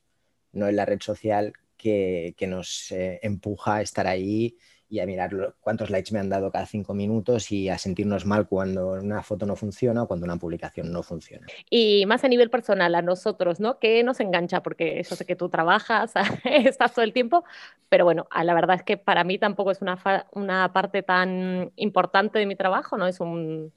no 0.53 0.67
en 0.67 0.75
la 0.75 0.85
red 0.85 1.01
social 1.01 1.53
que, 1.77 2.35
nos 2.47 2.91
eh, 2.91 3.19
empuja 3.21 3.75
a 3.75 3.81
estar 3.81 4.07
ahí 4.07 4.57
y 4.89 4.99
a 4.99 5.05
mirar 5.05 5.55
cuántos 5.59 5.89
likes 5.89 6.13
me 6.13 6.19
han 6.19 6.29
dado 6.29 6.49
cada 6.49 6.65
cinco 6.65 6.93
minutos 6.93 7.51
y 7.51 7.67
a 7.67 7.77
sentirnos 7.77 8.25
mal 8.25 8.47
cuando 8.47 8.91
una 8.93 9.21
foto 9.21 9.45
no 9.45 9.55
funciona 9.55 10.03
o 10.03 10.07
cuando 10.07 10.25
una 10.25 10.37
publicación 10.37 10.91
no 10.91 11.03
funciona. 11.03 11.45
Y 11.69 12.05
más 12.05 12.23
a 12.23 12.29
nivel 12.29 12.49
personal, 12.49 12.95
a 12.95 13.01
nosotros, 13.01 13.59
¿no? 13.59 13.79
¿Qué 13.79 14.03
nos 14.03 14.19
engancha? 14.21 14.63
Porque 14.63 14.99
eso 14.99 15.15
sé 15.15 15.25
que 15.25 15.35
tú 15.35 15.49
trabajas, 15.49 16.13
estás 16.45 16.93
todo 16.93 17.03
el 17.03 17.11
tiempo, 17.11 17.43
pero 17.89 18.05
bueno, 18.05 18.27
la 18.41 18.53
verdad 18.53 18.77
es 18.77 18.83
que 18.83 18.97
para 18.97 19.23
mí 19.25 19.37
tampoco 19.37 19.71
es 19.71 19.81
una, 19.81 19.99
una 20.31 20.71
parte 20.71 21.03
tan 21.03 21.71
importante 21.75 22.39
de 22.39 22.45
mi 22.45 22.55
trabajo, 22.55 22.97
¿no? 22.97 23.07
Es 23.07 23.19
un 23.19 23.73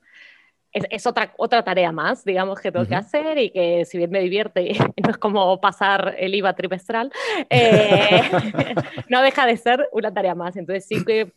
es, 0.73 1.07
otra, 1.07 1.33
otra 1.37 1.65
tarea 1.65 1.93
más, 1.93 2.25
digamos, 2.25 2.61
que 2.61 2.71
tengo 2.71 2.87
que 2.87 2.95
hacer 2.95 3.39
y 3.39 3.51
que 3.51 3.85
si 3.85 3.99
bien 3.99 4.11
me 4.11 4.21
divierte, 4.21 4.73
no 5.03 5.11
es 5.11 5.19
como 5.19 5.61
pasar 5.61 6.15
el 6.19 6.35
IVA 6.35 6.55
trimestral, 6.55 7.13
eh, 7.49 8.23
no 9.09 9.23
deja 9.23 9.47
de 9.47 9.57
ser 9.57 9.89
una 9.93 10.13
tarea 10.13 10.35
más. 10.35 10.57
Entonces 10.57 10.87
sí 10.87 11.05
que 11.05 11.33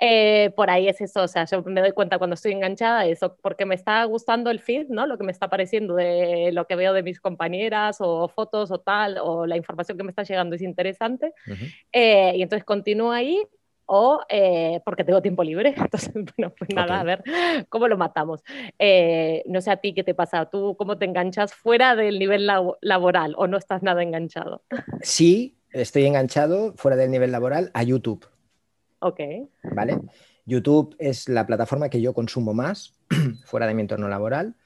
eh, 0.00 0.50
por 0.56 0.68
ahí 0.68 0.88
es 0.88 1.00
eso, 1.00 1.22
o 1.22 1.28
sea, 1.28 1.44
yo 1.44 1.62
me 1.62 1.80
doy 1.80 1.92
cuenta 1.92 2.18
cuando 2.18 2.34
estoy 2.34 2.52
enganchada 2.52 3.02
de 3.02 3.12
eso, 3.12 3.36
porque 3.40 3.66
me 3.66 3.76
está 3.76 4.02
gustando 4.04 4.50
el 4.50 4.58
feed, 4.58 4.88
¿no? 4.88 5.06
Lo 5.06 5.16
que 5.16 5.22
me 5.22 5.30
está 5.30 5.48
pareciendo 5.48 5.94
de 5.94 6.50
lo 6.52 6.66
que 6.66 6.74
veo 6.74 6.92
de 6.92 7.04
mis 7.04 7.20
compañeras 7.20 7.98
o 8.00 8.26
fotos 8.26 8.72
o 8.72 8.78
tal, 8.78 9.18
o 9.22 9.46
la 9.46 9.56
información 9.56 9.96
que 9.96 10.02
me 10.02 10.10
está 10.10 10.24
llegando 10.24 10.56
es 10.56 10.62
interesante. 10.62 11.32
Eh, 11.92 12.32
y 12.34 12.42
entonces 12.42 12.64
continúo 12.64 13.12
ahí 13.12 13.46
o 13.86 14.20
eh, 14.28 14.80
porque 14.84 15.04
tengo 15.04 15.22
tiempo 15.22 15.42
libre. 15.42 15.74
Entonces, 15.76 16.12
bueno, 16.12 16.52
pues 16.58 16.70
nada, 16.74 17.00
a 17.00 17.04
ver 17.04 17.22
cómo 17.68 17.88
lo 17.88 17.96
matamos. 17.96 18.42
Eh, 18.78 19.42
no 19.46 19.60
sé 19.60 19.70
a 19.70 19.76
ti 19.76 19.94
qué 19.94 20.04
te 20.04 20.14
pasa, 20.14 20.46
tú 20.46 20.76
cómo 20.76 20.98
te 20.98 21.04
enganchas 21.04 21.54
fuera 21.54 21.96
del 21.96 22.18
nivel 22.18 22.48
laboral 22.80 23.34
o 23.36 23.46
no 23.46 23.56
estás 23.56 23.82
nada 23.82 24.02
enganchado. 24.02 24.62
Sí, 25.02 25.58
estoy 25.70 26.06
enganchado 26.06 26.74
fuera 26.76 26.96
del 26.96 27.10
nivel 27.10 27.32
laboral 27.32 27.70
a 27.74 27.82
YouTube. 27.82 28.26
Ok. 29.00 29.20
¿Vale? 29.62 29.98
YouTube 30.44 30.96
es 30.98 31.28
la 31.28 31.46
plataforma 31.46 31.88
que 31.88 32.00
yo 32.00 32.14
consumo 32.14 32.54
más 32.54 32.94
fuera 33.44 33.66
de 33.66 33.74
mi 33.74 33.82
entorno 33.82 34.08
laboral. 34.08 34.56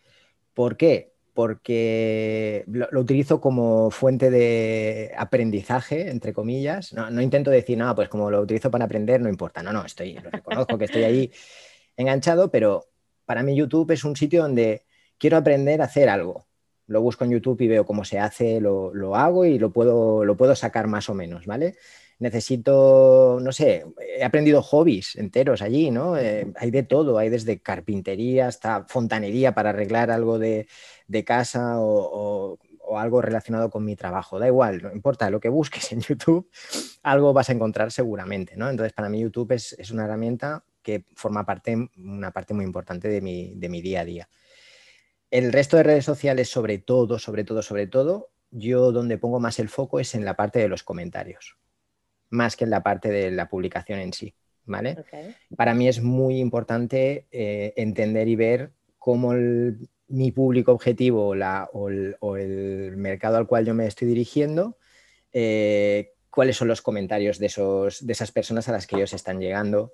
¿Por 0.55 0.77
qué? 0.77 1.16
Porque 1.37 2.65
lo, 2.67 2.89
utilizo 2.99 3.43
como 3.43 3.91
fuente 3.91 4.31
de 4.31 5.13
aprendizaje, 5.19 6.09
entre 6.09 6.33
comillas. 6.33 6.95
No, 6.95 7.21
intento 7.21 7.51
decir, 7.51 7.77
no, 7.77 7.95
pues 7.95 8.09
como 8.09 8.31
lo 8.31 8.41
utilizo 8.41 8.71
para 8.71 8.87
aprender, 8.87 9.21
no 9.21 9.29
importa. 9.29 9.63
No, 9.63 9.71
no, 9.71 9.85
estoy, 9.85 10.15
lo 10.15 10.31
reconozco 10.31 10.79
que 10.79 10.87
estoy 10.87 11.05
ahí 11.05 11.31
enganchado, 11.99 12.51
pero 12.51 12.87
para 13.27 13.43
mí 13.43 13.55
YouTube 13.55 13.91
es 13.91 14.03
un 14.05 14.17
sitio 14.17 14.45
donde 14.45 14.87
quiero 15.19 15.37
aprender 15.37 15.83
a 15.83 15.85
hacer 15.85 16.09
algo. 16.09 16.47
Lo 16.87 17.03
busco 17.03 17.25
en 17.25 17.33
YouTube 17.33 17.61
y 17.61 17.69
veo 17.69 17.85
cómo 17.85 18.07
se 18.07 18.19
hace, 18.19 18.59
lo, 18.59 18.95
lo 18.95 19.15
hago 19.15 19.45
y 19.45 19.59
lo 19.59 19.73
puedo, 19.75 20.25
lo 20.25 20.39
puedo 20.39 20.57
sacar 20.57 20.87
más 20.87 21.11
o 21.11 21.15
menos, 21.15 21.45
¿vale? 21.45 21.77
Necesito, 22.19 23.39
no 23.43 23.53
sé, 23.53 23.85
he 23.99 24.25
aprendido 24.25 24.63
hobbies 24.63 25.17
enteros 25.17 25.63
allí, 25.63 25.91
¿no? 25.91 26.17
Eh, 26.17 26.51
hay 26.57 26.71
de 26.71 26.83
todo, 26.83 27.19
hay 27.19 27.29
desde 27.29 27.61
carpintería 27.61 28.49
hasta 28.49 28.85
fontanería 28.85 29.55
para 29.55 29.71
arreglar 29.71 30.11
algo 30.11 30.39
de, 30.39 30.67
casa 31.25 31.75
o, 31.79 32.59
algo 32.97 33.21
relacionado 33.21 33.69
con 33.71 33.85
mi 33.85 33.97
trabajo. 33.97 34.39
Da 34.39 34.47
igual, 34.47 34.83
no 34.83 34.93
importa 34.93 35.29
lo 35.29 35.41
que 35.41 35.49
busques 35.49 35.93
en 35.93 36.01
YouTube, 36.01 36.49
algo 37.03 37.33
vas 37.33 37.51
a 37.51 37.53
encontrar 37.53 37.93
seguramente, 37.93 38.57
¿no? 38.57 38.71
Entonces, 38.71 38.93
para 38.93 39.09
mí 39.09 39.21
YouTube 39.21 39.53
es, 39.53 39.91
una 39.91 40.05
herramienta 40.05 40.65
que 40.83 41.05
forma 41.15 41.45
parte, 41.45 41.77
una 41.97 42.31
parte 42.31 42.55
muy 42.55 42.65
importante 42.65 43.09
de 43.09 43.21
mi, 43.21 43.55
de 43.57 43.69
mi 43.69 43.83
día 43.83 44.01
a 44.01 44.05
día. 44.05 44.29
El 45.31 45.53
resto 45.53 45.77
de 45.77 45.83
redes 45.83 46.05
sociales, 46.05 46.49
sobre 46.49 46.79
todo, 46.79 47.19
sobre 47.19 47.45
todo, 47.45 47.61
sobre 47.61 47.89
todo, 47.89 48.31
yo 48.53 48.93
donde 48.93 49.19
pongo 49.19 49.41
más 49.41 49.59
el 49.59 49.69
foco 49.69 49.99
es 49.99 50.15
en 50.15 50.25
la 50.25 50.37
parte 50.37 50.61
de 50.61 50.69
los 50.69 50.85
comentarios 50.85 51.59
más 52.31 52.57
que 52.57 52.65
en 52.65 52.71
la 52.71 52.83
parte 52.83 53.11
de 53.11 53.31
la 53.31 53.49
publicación 53.49 53.99
en 54.01 54.13
sí. 54.13 54.35
¿vale? 54.67 54.97
Para 55.57 55.75
mí 55.75 55.89
es 55.89 56.03
muy 56.03 56.39
importante 56.39 57.27
eh, 57.31 57.73
entender 57.77 58.29
y 58.29 58.37
ver 58.37 58.73
cómo 58.99 59.33
mi 60.09 60.33
público 60.33 60.73
objetivo 60.73 61.35
o, 61.73 61.89
el, 62.37 62.97
mercado 62.97 63.37
al 63.37 63.47
cual 63.47 63.65
yo 63.65 63.75
me 63.75 63.87
estoy 63.87 64.09
dirigiendo, 64.09 64.77
eh, 65.33 66.13
cuáles 66.31 66.57
son 66.57 66.69
los 66.69 66.83
comentarios 66.83 67.39
de, 67.39 67.47
esos, 67.47 68.05
de 68.05 68.13
esas 68.13 68.33
personas 68.33 68.69
a 68.69 68.73
las 68.73 68.87
que 68.87 68.97
ellos 68.97 69.13
están 69.13 69.41
llegando, 69.41 69.93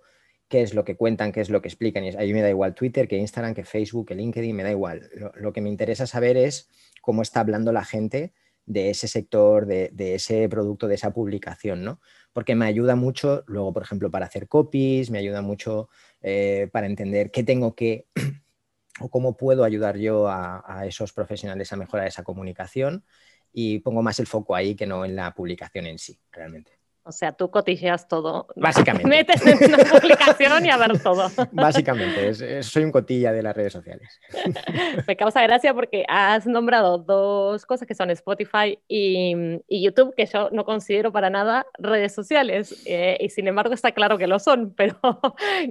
qué 0.49 0.63
es 0.63 0.75
lo 0.75 0.85
que 0.85 0.97
cuentan, 0.97 1.33
qué 1.33 1.41
es 1.41 1.51
lo 1.51 1.63
que 1.63 1.69
explican. 1.69 2.05
Y 2.05 2.09
ahí 2.17 2.33
me 2.33 2.43
da 2.43 2.51
igual 2.51 2.75
Twitter, 2.75 3.07
que 3.07 3.17
Instagram, 3.17 3.55
que 3.55 3.65
Facebook, 3.65 4.09
que 4.09 4.15
LinkedIn, 4.15 4.55
me 4.57 4.63
da 4.63 4.71
igual. 4.71 5.09
Lo, 5.37 5.53
que 5.53 5.61
me 5.61 5.69
interesa 5.69 6.07
saber 6.07 6.37
es 6.37 6.69
cómo 7.01 7.23
está 7.23 7.41
hablando 7.41 7.73
la 7.73 7.85
gente 7.85 8.33
de 8.67 8.91
ese 8.91 9.09
sector, 9.09 9.67
de, 9.67 9.93
ese 10.15 10.49
producto, 10.49 10.89
de 10.89 10.95
esa 10.95 11.13
publicación, 11.13 11.85
¿no? 11.85 12.01
porque 12.33 12.55
me 12.55 12.67
ayuda 12.67 12.97
mucho 12.97 13.45
luego, 13.47 13.73
por 13.73 13.83
ejemplo, 13.83 14.11
para 14.11 14.27
hacer 14.27 14.49
copies, 14.49 15.11
me 15.11 15.19
ayuda 15.19 15.43
mucho 15.43 15.89
eh, 16.23 16.69
para 16.73 16.87
entender 16.87 17.31
qué 17.31 17.43
tengo 17.43 17.75
que 17.75 18.07
o 19.01 19.11
cómo 19.11 19.37
puedo 19.37 19.65
ayudar 19.65 19.97
yo 19.99 20.29
a, 20.29 20.85
esos 20.87 21.13
profesionales 21.13 21.73
a 21.73 21.77
mejorar 21.77 22.07
esa 22.07 22.23
comunicación 22.23 23.05
y 23.53 23.81
pongo 23.81 24.03
más 24.03 24.19
el 24.21 24.27
foco 24.27 24.55
ahí 24.55 24.75
que 24.75 24.87
no 24.87 25.05
en 25.05 25.17
la 25.17 25.35
publicación 25.35 25.87
en 25.87 25.99
sí, 25.99 26.19
realmente. 26.31 26.82
O 27.05 27.13
sea, 27.13 27.33
tú 27.33 27.51
cotilleas 27.51 28.07
todo. 28.07 28.47
Básicamente. 28.57 29.09
Metes 29.09 29.45
en 29.47 29.75
una 29.75 29.85
publicación 30.01 30.65
y 30.65 30.71
a 30.71 30.77
ver 30.77 31.01
todo. 31.03 31.29
Básicamente, 31.51 32.63
soy 32.63 32.85
un 32.85 32.93
cotilla 32.93 33.33
de 33.33 33.43
las 33.43 33.57
redes 33.57 33.73
sociales. 33.73 34.21
Me 35.07 35.17
causa 35.17 35.43
gracia 35.43 35.75
porque 35.75 36.05
has 36.09 36.47
nombrado 36.47 36.99
dos 36.99 37.67
cosas 37.67 37.87
que 37.87 37.95
son 37.95 38.11
Spotify 38.11 38.79
y, 38.89 39.61
YouTube, 39.69 40.15
que 40.17 40.27
yo 40.27 40.49
no 40.53 40.65
considero 40.65 41.13
para 41.13 41.29
nada 41.29 41.67
redes 41.79 42.15
sociales. 42.15 42.83
Eh, 42.87 43.19
y 43.21 43.29
sin 43.31 43.49
embargo 43.49 43.75
está 43.75 43.93
claro 43.93 44.17
que 44.17 44.27
lo 44.27 44.39
son, 44.39 44.73
pero 44.77 44.97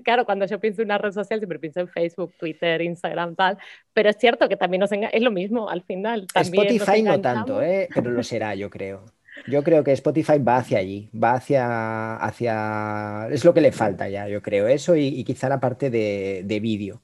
claro, 0.04 0.26
cuando 0.26 0.46
yo 0.46 0.60
pienso 0.60 0.82
en 0.82 0.88
una 0.88 0.98
red 0.98 1.14
social 1.14 1.40
siempre 1.40 1.60
pienso 1.60 1.80
en 1.80 1.88
Facebook, 1.88 2.34
Twitter, 2.38 2.82
Instagram, 2.82 3.36
tal. 3.36 3.58
Pero 3.94 4.10
es 4.10 4.18
cierto 4.18 4.50
que 4.50 4.58
también 4.58 4.82
nos 4.82 4.92
es 4.92 5.22
lo 5.22 5.32
mismo 5.32 5.70
al 5.70 5.82
final. 5.84 6.28
Spotify 6.36 7.02
no 7.02 7.20
tanto, 7.22 7.62
¿eh? 7.62 7.88
pero 7.94 8.12
lo 8.12 8.24
será, 8.24 8.54
yo 8.56 8.70
creo. 8.70 9.06
Yo 9.48 9.64
creo 9.64 9.84
que 9.84 9.92
Spotify 9.94 10.40
va 10.40 10.58
hacia 10.58 10.80
allí, 10.80 11.10
va 11.14 11.34
hacia, 11.34 12.16
hacia... 12.16 13.28
Es 13.32 13.44
lo 13.46 13.54
que 13.54 13.62
le 13.62 13.72
falta 13.72 14.08
ya, 14.10 14.28
yo 14.28 14.42
creo, 14.42 14.68
eso 14.68 14.96
y, 14.96 15.24
quizá 15.24 15.50
la 15.50 15.60
parte 15.60 15.90
de, 15.90 16.60
vídeo. 16.62 17.02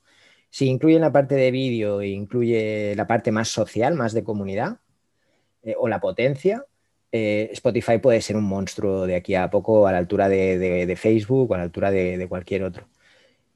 Si 0.50 0.68
incluye 0.68 1.00
la 1.00 1.12
parte 1.12 1.36
de 1.36 1.52
vídeo 1.52 2.02
e 2.02 2.10
incluye 2.10 2.94
la 2.96 3.08
parte 3.08 3.32
más 3.32 3.50
social, 3.50 3.96
más 3.96 4.14
de 4.14 4.24
comunidad, 4.24 4.80
eh, 5.64 5.76
o 5.78 5.88
la 5.88 6.00
potencia, 6.00 6.66
eh, 7.12 7.50
Spotify 7.54 8.00
puede 8.00 8.22
ser 8.22 8.38
un 8.38 8.46
monstruo 8.46 9.08
de 9.08 9.16
aquí 9.16 9.36
a 9.36 9.50
poco 9.50 9.88
a 9.88 9.92
la 9.92 9.98
altura 10.00 10.30
de, 10.30 10.96
Facebook 10.98 11.52
o 11.52 11.56
a 11.56 11.58
la 11.58 11.64
altura 11.64 11.92
de 11.92 12.28
cualquier 12.30 12.64
otro. 12.64 12.88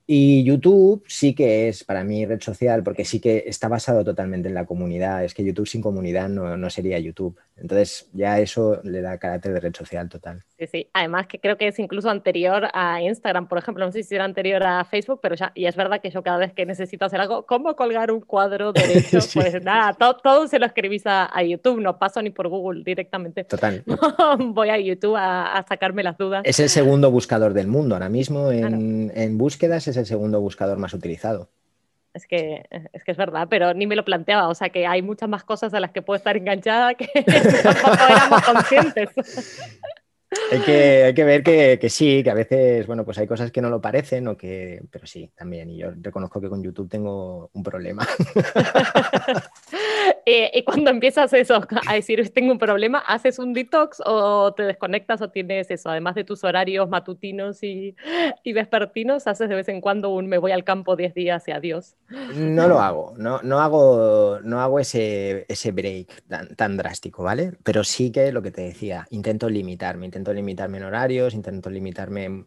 Y 0.07 0.43
YouTube 0.43 1.03
sí 1.07 1.33
que 1.33 1.69
es 1.69 1.83
para 1.83 2.03
mí 2.03 2.25
red 2.25 2.41
social 2.41 2.83
porque 2.83 3.05
sí 3.05 3.19
que 3.19 3.43
está 3.47 3.67
basado 3.67 4.03
totalmente 4.03 4.49
en 4.49 4.55
la 4.55 4.65
comunidad. 4.65 5.23
Es 5.23 5.33
que 5.33 5.43
YouTube 5.43 5.67
sin 5.67 5.81
comunidad 5.81 6.27
no, 6.27 6.57
no, 6.57 6.69
sería 6.69 6.99
YouTube. 6.99 7.37
Entonces 7.55 8.09
ya 8.11 8.39
eso 8.39 8.81
le 8.83 9.01
da 9.01 9.17
carácter 9.19 9.53
de 9.53 9.59
red 9.59 9.75
social 9.75 10.09
total. 10.09 10.43
Sí, 10.57 10.67
sí. 10.67 10.89
Además 10.93 11.27
que 11.27 11.39
creo 11.39 11.57
que 11.57 11.67
es 11.67 11.77
incluso 11.79 12.09
anterior 12.09 12.67
a 12.73 13.01
Instagram, 13.01 13.47
por 13.47 13.59
ejemplo. 13.59 13.85
No 13.85 13.91
sé 13.91 14.03
si 14.03 14.15
era 14.15 14.25
anterior 14.25 14.63
a 14.63 14.83
Facebook, 14.83 15.19
pero 15.21 15.35
ya, 15.35 15.51
y 15.53 15.65
es 15.65 15.75
verdad 15.75 16.01
que 16.01 16.09
yo 16.09 16.23
cada 16.23 16.37
vez 16.37 16.53
que 16.53 16.65
necesito 16.65 17.05
hacer 17.05 17.21
algo, 17.21 17.45
¿cómo 17.45 17.75
colgar 17.75 18.11
un 18.11 18.21
cuadro 18.21 18.73
derecho? 18.73 19.19
Pues 19.33 19.63
nada, 19.63 19.93
todo, 19.93 20.47
se 20.47 20.59
lo 20.59 20.65
escribís 20.65 21.03
a, 21.05 21.29
YouTube, 21.43 21.81
no 21.81 21.97
paso 21.97 22.21
ni 22.21 22.29
por 22.29 22.47
Google 22.47 22.83
directamente. 22.83 23.43
Total. 23.43 23.83
Voy 24.39 24.69
a 24.69 24.79
YouTube 24.79 25.15
a, 25.17 25.63
sacarme 25.67 26.03
las 26.03 26.17
dudas. 26.17 26.41
Es 26.45 26.59
el 26.59 26.69
segundo 26.69 27.11
buscador 27.11 27.53
del 27.53 27.67
mundo 27.67 27.95
ahora 27.95 28.09
mismo 28.09 28.51
en, 28.51 29.11
en 29.15 29.37
búsquedas, 29.37 29.87
es 29.91 29.97
el 29.97 30.05
segundo 30.05 30.41
buscador 30.41 30.77
más 30.77 30.93
utilizado. 30.93 31.49
Es 32.13 32.27
que, 32.27 32.65
es 32.91 33.03
que 33.03 33.11
es 33.11 33.17
verdad, 33.17 33.47
pero 33.49 33.73
ni 33.73 33.87
me 33.87 33.95
lo 33.95 34.03
planteaba. 34.03 34.49
O 34.49 34.55
sea 34.55 34.69
que 34.69 34.85
hay 34.85 35.01
muchas 35.01 35.29
más 35.29 35.43
cosas 35.43 35.73
a 35.73 35.79
las 35.79 35.91
que 35.91 36.01
puedo 36.01 36.17
estar 36.17 36.35
enganchada 36.35 36.93
que 36.95 37.07
tampoco 37.63 38.03
éramos 38.09 38.41
conscientes. 38.43 39.61
Hay 40.51 40.59
que, 40.59 41.03
hay 41.03 41.13
que 41.13 41.23
ver 41.25 41.43
que, 41.43 41.77
que, 41.79 41.89
sí, 41.89 42.23
que 42.23 42.29
a 42.29 42.33
veces, 42.33 42.87
bueno, 42.87 43.03
pues 43.03 43.17
hay 43.17 43.27
cosas 43.27 43.51
que 43.51 43.61
no 43.61 43.69
lo 43.69 43.81
parecen, 43.81 44.27
o 44.29 44.37
que, 44.37 44.81
pero 44.89 45.05
sí, 45.05 45.29
también. 45.35 45.69
Y 45.69 45.77
yo 45.77 45.91
reconozco 46.01 46.39
que 46.39 46.47
con 46.47 46.63
YouTube 46.63 46.89
tengo 46.89 47.49
un 47.53 47.63
problema. 47.63 48.07
Eh, 50.25 50.51
y 50.53 50.63
cuando 50.63 50.91
empiezas 50.91 51.33
eso, 51.33 51.61
a 51.87 51.93
decir, 51.95 52.31
tengo 52.31 52.51
un 52.51 52.59
problema, 52.59 52.99
¿haces 52.99 53.39
un 53.39 53.53
detox 53.53 54.01
o 54.05 54.53
te 54.53 54.63
desconectas 54.63 55.21
o 55.21 55.29
tienes 55.29 55.71
eso? 55.71 55.89
Además 55.89 56.13
de 56.13 56.23
tus 56.23 56.43
horarios 56.43 56.87
matutinos 56.89 57.63
y, 57.63 57.95
y 58.43 58.53
vespertinos, 58.53 59.25
¿haces 59.25 59.49
de 59.49 59.55
vez 59.55 59.67
en 59.69 59.81
cuando 59.81 60.09
un 60.09 60.27
me 60.27 60.37
voy 60.37 60.51
al 60.51 60.63
campo 60.63 60.95
10 60.95 61.15
días 61.15 61.47
y 61.47 61.51
adiós? 61.51 61.95
No 62.35 62.67
lo 62.67 62.79
hago, 62.79 63.13
no, 63.17 63.41
no 63.41 63.59
hago, 63.59 64.39
no 64.43 64.61
hago 64.61 64.79
ese, 64.79 65.45
ese 65.47 65.71
break 65.71 66.23
tan, 66.27 66.55
tan 66.55 66.77
drástico, 66.77 67.23
¿vale? 67.23 67.53
Pero 67.63 67.83
sí 67.83 68.11
que 68.11 68.31
lo 68.31 68.43
que 68.43 68.51
te 68.51 68.61
decía, 68.61 69.07
intento 69.09 69.49
limitarme, 69.49 70.05
intento 70.05 70.20
limitarme 70.33 70.77
en 70.77 70.83
horarios, 70.83 71.33
intento 71.33 71.69
limitarme 71.69 72.45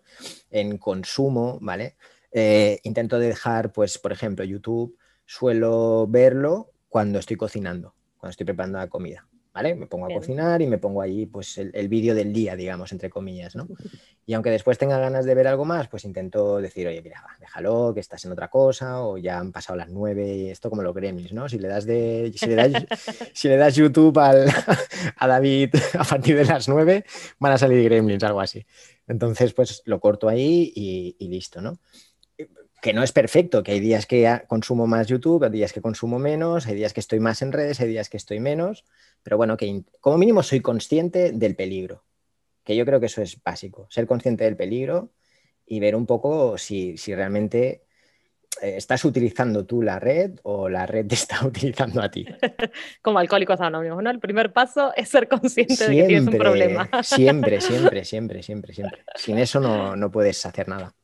en, 0.51 0.79
consumo, 0.79 1.59
¿vale? 1.61 1.97
Eh, 2.31 2.79
intento 2.85 3.19
dejar, 3.19 3.73
pues, 3.73 3.99
por 3.99 4.13
ejemplo, 4.13 4.45
YouTube, 4.45 4.97
suelo 5.25 6.07
verlo 6.09 6.71
cuando 6.89 7.19
estoy 7.19 7.37
cocinando, 7.37 7.95
cuando 8.17 8.31
estoy 8.31 8.47
preparando 8.47 8.79
la 8.79 8.89
comida. 8.89 9.27
¿Vale? 9.55 9.77
Me 9.77 9.87
pongo 9.87 10.07
a 10.07 10.09
cocinar 10.13 10.61
y 10.63 10.67
me 10.67 10.79
pongo 10.79 11.01
ahí 11.01 11.27
pues 11.27 11.59
el, 11.59 11.89
vídeo 11.89 12.13
del 12.13 12.33
día, 12.33 12.57
digamos, 12.57 12.91
entre 12.91 13.09
comillas, 13.09 13.55
¿no? 13.55 13.69
Y 14.27 14.33
aunque 14.33 14.51
después 14.51 14.79
tenga 14.79 14.99
ganas 14.99 15.27
de 15.27 15.35
ver 15.35 15.47
algo 15.47 15.67
más, 15.67 15.87
pues 15.89 16.07
intento 16.07 16.57
decir, 16.57 16.89
oye, 16.89 17.03
mira, 17.03 17.23
déjalo, 17.39 17.93
que 17.93 18.01
estás 18.01 18.25
en 18.25 18.33
otra 18.33 18.49
cosa, 18.49 19.03
o 19.03 19.19
ya 19.19 19.39
han 19.39 19.53
pasado 19.53 19.77
las 19.77 19.91
nueve, 19.91 20.35
y 20.35 20.49
esto 20.49 20.71
como 20.71 20.81
los 20.81 20.95
gremlins, 20.95 21.35
¿no? 21.35 21.47
Si 21.47 21.59
le 21.59 21.69
das 21.69 21.85
de, 21.85 22.33
si 22.35 22.47
le 22.47 22.55
das, 22.55 22.73
si 23.35 23.49
le 23.49 23.59
das 23.59 23.75
YouTube 23.75 24.19
al, 24.19 24.49
a 25.19 25.29
David 25.29 25.75
a 25.99 26.05
partir 26.05 26.37
de 26.37 26.47
las 26.47 26.69
nueve, 26.71 27.05
van 27.39 27.53
a 27.53 27.59
salir 27.59 27.85
gremlins, 27.85 28.25
algo 28.25 28.41
así. 28.41 28.65
Entonces, 29.07 29.53
pues 29.53 29.83
lo 29.85 30.01
corto 30.01 30.27
ahí 30.31 30.73
y, 30.75 31.17
y 31.19 31.29
listo, 31.29 31.61
¿no? 31.61 31.79
que 32.85 32.93
no 32.93 33.03
es 33.03 33.13
perfecto, 33.13 33.63
que 33.63 33.73
hay 33.73 33.81
días 33.81 34.05
que 34.05 34.43
consumo 34.47 34.87
más 34.87 35.07
YouTube, 35.07 35.43
hay 35.45 35.51
días 35.51 35.73
que 35.73 35.81
consumo 35.81 36.19
menos, 36.19 36.67
hay 36.67 36.75
días 36.75 36.93
que 36.93 37.01
estoy 37.01 37.19
más 37.19 37.41
en 37.41 37.51
redes, 37.51 37.81
hay 37.81 37.89
días 37.89 38.11
que 38.11 38.19
estoy 38.19 38.41
menos, 38.41 38.85
pero 39.25 39.39
bueno, 39.39 39.57
que 39.57 39.83
como 40.01 40.19
mínimo 40.19 40.43
soy 40.43 40.61
consciente 40.61 41.33
del 41.33 41.57
peligro, 41.57 42.05
que 42.63 42.77
yo 42.77 42.85
creo 42.85 43.01
que 43.01 43.07
eso 43.07 43.23
es 43.23 43.43
básico, 43.43 43.89
ser 43.91 44.07
consciente 44.07 44.45
del 44.45 44.57
peligro 44.57 45.11
y 45.67 45.81
ver 45.81 45.97
un 45.97 46.07
poco 46.07 46.59
si, 46.59 46.95
realmente 47.09 47.85
eh, 48.63 48.75
estás 48.77 49.03
utilizando 49.05 49.65
tú 49.65 49.81
la 49.81 49.99
red 49.99 50.39
o 50.43 50.69
la 50.69 50.85
red 50.87 51.07
te 51.09 51.15
está 51.15 51.45
utilizando 51.45 52.03
a 52.03 52.11
ti. 52.11 52.27
Como 53.03 53.19
alcohólicos 53.19 53.61
anónimos, 53.61 54.03
¿no? 54.03 54.11
El 54.11 54.21
primer 54.21 54.53
paso 54.53 54.93
es 54.95 55.09
ser 55.09 55.27
consciente 55.27 55.89
de 55.89 55.97
que 55.97 56.05
tienes 56.05 56.27
un 56.27 56.39
problema. 56.39 56.91
siempre, 57.03 57.63
siempre, 57.63 58.05
siempre, 58.05 58.43
siempre, 58.43 58.75
siempre. 58.75 59.05
Sin 59.17 59.39
eso 59.39 59.59
no, 59.59 59.97
no 59.97 60.11
puedes 60.11 60.45
hacer 60.45 60.69
nada. 60.69 60.95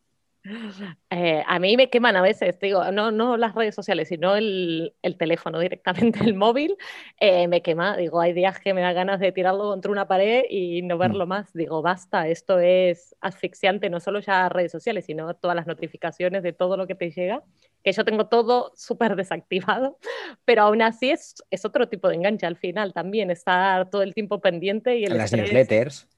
Eh, 1.10 1.42
a 1.46 1.58
mí 1.58 1.76
me 1.76 1.90
queman 1.90 2.16
a 2.16 2.22
veces, 2.22 2.58
digo, 2.60 2.90
no, 2.92 3.10
no 3.10 3.36
las 3.36 3.54
redes 3.54 3.74
sociales, 3.74 4.08
sino 4.08 4.36
el, 4.36 4.94
el 5.02 5.16
teléfono 5.18 5.58
directamente, 5.58 6.20
el 6.20 6.34
móvil, 6.34 6.76
eh, 7.18 7.46
me 7.48 7.62
quema. 7.62 7.96
Digo, 7.96 8.20
hay 8.20 8.32
días 8.32 8.58
que 8.58 8.72
me 8.72 8.80
da 8.80 8.92
ganas 8.92 9.20
de 9.20 9.32
tirarlo 9.32 9.64
contra 9.64 9.92
una 9.92 10.08
pared 10.08 10.44
y 10.48 10.82
no 10.82 10.96
mm. 10.96 10.98
verlo 10.98 11.26
más. 11.26 11.52
Digo, 11.52 11.82
basta, 11.82 12.28
esto 12.28 12.58
es 12.58 13.14
asfixiante, 13.20 13.90
no 13.90 14.00
solo 14.00 14.20
ya 14.20 14.48
redes 14.48 14.72
sociales, 14.72 15.04
sino 15.04 15.34
todas 15.34 15.56
las 15.56 15.66
notificaciones 15.66 16.42
de 16.42 16.52
todo 16.52 16.76
lo 16.76 16.86
que 16.86 16.94
te 16.94 17.10
llega, 17.10 17.42
que 17.82 17.92
yo 17.92 18.04
tengo 18.04 18.28
todo 18.28 18.72
súper 18.76 19.16
desactivado, 19.16 19.98
pero 20.44 20.62
aún 20.62 20.80
así 20.82 21.10
es, 21.10 21.34
es 21.50 21.64
otro 21.64 21.88
tipo 21.88 22.08
de 22.08 22.14
enganche 22.14 22.46
al 22.46 22.56
final 22.56 22.92
también, 22.92 23.30
estar 23.30 23.90
todo 23.90 24.02
el 24.02 24.14
tiempo 24.14 24.40
pendiente 24.40 24.96
y 24.96 25.04
el 25.04 25.16
Las 25.16 25.32
newsletters 25.32 26.08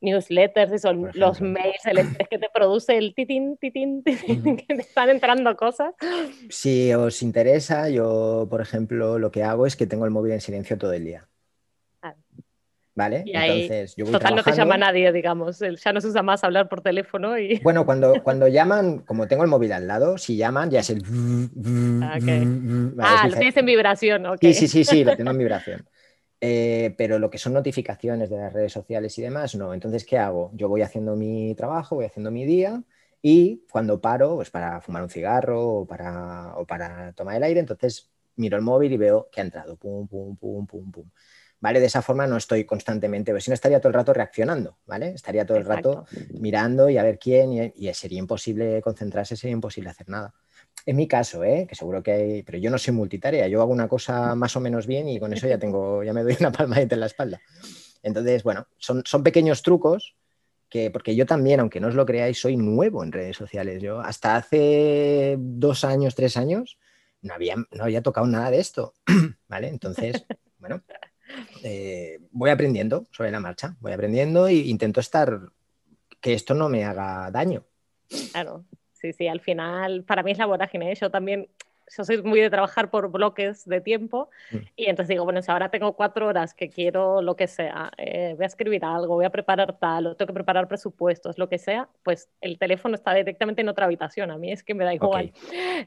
newsletters 0.00 0.72
y 0.72 0.78
son 0.78 1.10
los 1.14 1.40
mails, 1.40 1.84
el 1.84 1.98
estrés 1.98 2.28
que 2.28 2.38
te 2.38 2.48
produce 2.52 2.96
el 2.96 3.14
titín, 3.14 3.56
titín, 3.56 4.02
titín, 4.02 4.56
que 4.56 4.74
te 4.74 4.80
están 4.80 5.08
entrando 5.08 5.56
cosas. 5.56 5.94
Si 6.50 6.92
os 6.94 7.22
interesa, 7.22 7.88
yo, 7.88 8.46
por 8.50 8.60
ejemplo, 8.60 9.18
lo 9.18 9.30
que 9.30 9.42
hago 9.42 9.66
es 9.66 9.76
que 9.76 9.86
tengo 9.86 10.04
el 10.04 10.10
móvil 10.10 10.32
en 10.32 10.40
silencio 10.40 10.78
todo 10.78 10.92
el 10.92 11.04
día. 11.04 11.28
Ah. 12.02 12.14
¿Vale? 12.94 13.24
Entonces, 13.26 13.94
yo 13.94 14.06
voy 14.06 14.12
Total, 14.12 14.34
no 14.34 14.42
te 14.42 14.52
llama 14.52 14.78
nadie, 14.78 15.12
digamos. 15.12 15.58
Ya 15.58 15.92
no 15.92 16.00
se 16.00 16.08
usa 16.08 16.22
más 16.22 16.42
hablar 16.44 16.68
por 16.68 16.80
teléfono 16.80 17.38
y... 17.38 17.58
Bueno, 17.62 17.84
cuando, 17.84 18.22
cuando 18.22 18.48
llaman, 18.48 19.00
como 19.00 19.28
tengo 19.28 19.44
el 19.44 19.50
móvil 19.50 19.72
al 19.72 19.86
lado, 19.86 20.16
si 20.16 20.36
llaman 20.36 20.70
ya 20.70 20.80
es 20.80 20.90
el... 20.90 21.02
Ah, 22.02 22.18
ah 23.00 23.28
lo 23.28 23.36
tienes 23.36 23.56
en 23.56 23.66
vibración, 23.66 24.26
ok. 24.26 24.38
Sí, 24.40 24.54
sí, 24.54 24.68
sí, 24.68 24.84
sí, 24.84 25.04
lo 25.04 25.16
tengo 25.16 25.30
en 25.30 25.38
vibración. 25.38 25.86
Eh, 26.40 26.94
pero 26.98 27.18
lo 27.18 27.30
que 27.30 27.38
son 27.38 27.54
notificaciones 27.54 28.28
de 28.30 28.36
las 28.36 28.52
redes 28.52 28.72
sociales 28.72 29.16
y 29.18 29.22
demás, 29.22 29.54
no. 29.54 29.72
Entonces, 29.74 30.04
¿qué 30.04 30.18
hago? 30.18 30.50
Yo 30.54 30.68
voy 30.68 30.82
haciendo 30.82 31.16
mi 31.16 31.54
trabajo, 31.54 31.96
voy 31.96 32.04
haciendo 32.06 32.30
mi 32.30 32.44
día 32.44 32.82
y 33.22 33.64
cuando 33.70 34.00
paro, 34.00 34.36
pues 34.36 34.50
para 34.50 34.80
fumar 34.80 35.02
un 35.02 35.08
cigarro 35.10 35.62
o 35.80 35.86
para, 35.86 36.54
o 36.56 36.66
para 36.66 37.12
tomar 37.14 37.36
el 37.36 37.42
aire, 37.44 37.60
entonces 37.60 38.10
miro 38.36 38.56
el 38.56 38.62
móvil 38.62 38.92
y 38.92 38.96
veo 38.98 39.28
que 39.32 39.40
ha 39.40 39.44
entrado, 39.44 39.76
pum, 39.76 40.06
pum, 40.06 40.36
pum, 40.36 40.66
pum, 40.66 40.90
pum. 40.92 41.10
¿Vale? 41.58 41.80
De 41.80 41.86
esa 41.86 42.02
forma 42.02 42.26
no 42.26 42.36
estoy 42.36 42.64
constantemente, 42.64 43.32
pues 43.32 43.44
si 43.44 43.50
no 43.50 43.54
estaría 43.54 43.80
todo 43.80 43.88
el 43.88 43.94
rato 43.94 44.12
reaccionando, 44.12 44.76
¿vale? 44.84 45.08
Estaría 45.10 45.46
todo 45.46 45.56
el 45.56 45.64
rato 45.64 46.04
mirando 46.38 46.90
y 46.90 46.98
a 46.98 47.02
ver 47.02 47.18
quién 47.18 47.52
y, 47.52 47.72
y 47.74 47.94
sería 47.94 48.18
imposible 48.18 48.82
concentrarse, 48.82 49.36
sería 49.36 49.54
imposible 49.54 49.90
hacer 49.90 50.08
nada. 50.08 50.34
En 50.84 50.96
mi 50.96 51.08
caso, 51.08 51.42
¿eh? 51.42 51.66
que 51.68 51.74
seguro 51.74 52.02
que 52.02 52.12
hay, 52.12 52.42
pero 52.42 52.58
yo 52.58 52.70
no 52.70 52.78
soy 52.78 52.94
multitarea, 52.94 53.48
yo 53.48 53.60
hago 53.60 53.72
una 53.72 53.88
cosa 53.88 54.34
más 54.34 54.54
o 54.56 54.60
menos 54.60 54.86
bien 54.86 55.08
y 55.08 55.18
con 55.18 55.32
eso 55.32 55.48
ya 55.48 55.58
tengo, 55.58 56.04
ya 56.04 56.12
me 56.12 56.22
doy 56.22 56.36
una 56.38 56.52
palmadita 56.52 56.94
en 56.94 57.00
la 57.00 57.06
espalda. 57.06 57.40
Entonces, 58.02 58.44
bueno, 58.44 58.68
son, 58.78 59.02
son 59.04 59.24
pequeños 59.24 59.62
trucos 59.62 60.14
que, 60.68 60.92
porque 60.92 61.16
yo 61.16 61.26
también, 61.26 61.58
aunque 61.58 61.80
no 61.80 61.88
os 61.88 61.94
lo 61.94 62.06
creáis, 62.06 62.40
soy 62.40 62.56
nuevo 62.56 63.02
en 63.02 63.10
redes 63.10 63.36
sociales. 63.36 63.82
Yo 63.82 64.00
hasta 64.00 64.36
hace 64.36 65.36
dos 65.38 65.84
años, 65.84 66.14
tres 66.14 66.36
años, 66.36 66.78
no 67.20 67.34
había, 67.34 67.56
no 67.56 67.82
había 67.82 68.02
tocado 68.02 68.28
nada 68.28 68.50
de 68.52 68.60
esto, 68.60 68.94
¿vale? 69.48 69.68
Entonces, 69.68 70.24
bueno, 70.58 70.82
eh, 71.62 72.18
voy 72.30 72.50
aprendiendo 72.50 73.06
sobre 73.10 73.30
la 73.30 73.40
marcha, 73.40 73.76
voy 73.80 73.92
aprendiendo 73.92 74.46
e 74.46 74.54
intento 74.54 75.00
estar, 75.00 75.40
que 76.20 76.32
esto 76.32 76.54
no 76.54 76.68
me 76.68 76.84
haga 76.84 77.30
daño. 77.30 77.64
Claro, 78.32 78.64
sí, 78.92 79.12
sí, 79.12 79.28
al 79.28 79.40
final 79.40 80.04
para 80.04 80.22
mí 80.22 80.32
es 80.32 80.38
la 80.38 80.46
vorágine. 80.46 80.92
¿eh? 80.92 80.94
Yo 81.00 81.10
también, 81.10 81.48
yo 81.96 82.04
soy 82.04 82.22
muy 82.22 82.40
de 82.40 82.50
trabajar 82.50 82.90
por 82.90 83.10
bloques 83.10 83.64
de 83.64 83.80
tiempo 83.80 84.30
mm. 84.50 84.56
y 84.76 84.86
entonces 84.86 85.08
digo, 85.08 85.24
bueno, 85.24 85.42
si 85.42 85.50
ahora 85.50 85.70
tengo 85.70 85.94
cuatro 85.94 86.26
horas 86.26 86.54
que 86.54 86.68
quiero 86.68 87.22
lo 87.22 87.36
que 87.36 87.46
sea, 87.46 87.92
eh, 87.96 88.34
voy 88.36 88.44
a 88.44 88.46
escribir 88.46 88.84
algo, 88.84 89.14
voy 89.14 89.24
a 89.24 89.30
preparar 89.30 89.78
tal, 89.78 90.06
o 90.06 90.16
tengo 90.16 90.28
que 90.28 90.34
preparar 90.34 90.68
presupuestos, 90.68 91.38
lo 91.38 91.48
que 91.48 91.58
sea, 91.58 91.88
pues 92.02 92.28
el 92.40 92.58
teléfono 92.58 92.94
está 92.94 93.14
directamente 93.14 93.60
en 93.60 93.68
otra 93.68 93.86
habitación. 93.86 94.30
A 94.30 94.38
mí 94.38 94.52
es 94.52 94.62
que 94.62 94.74
me 94.74 94.84
da 94.84 94.94
igual. 94.94 95.32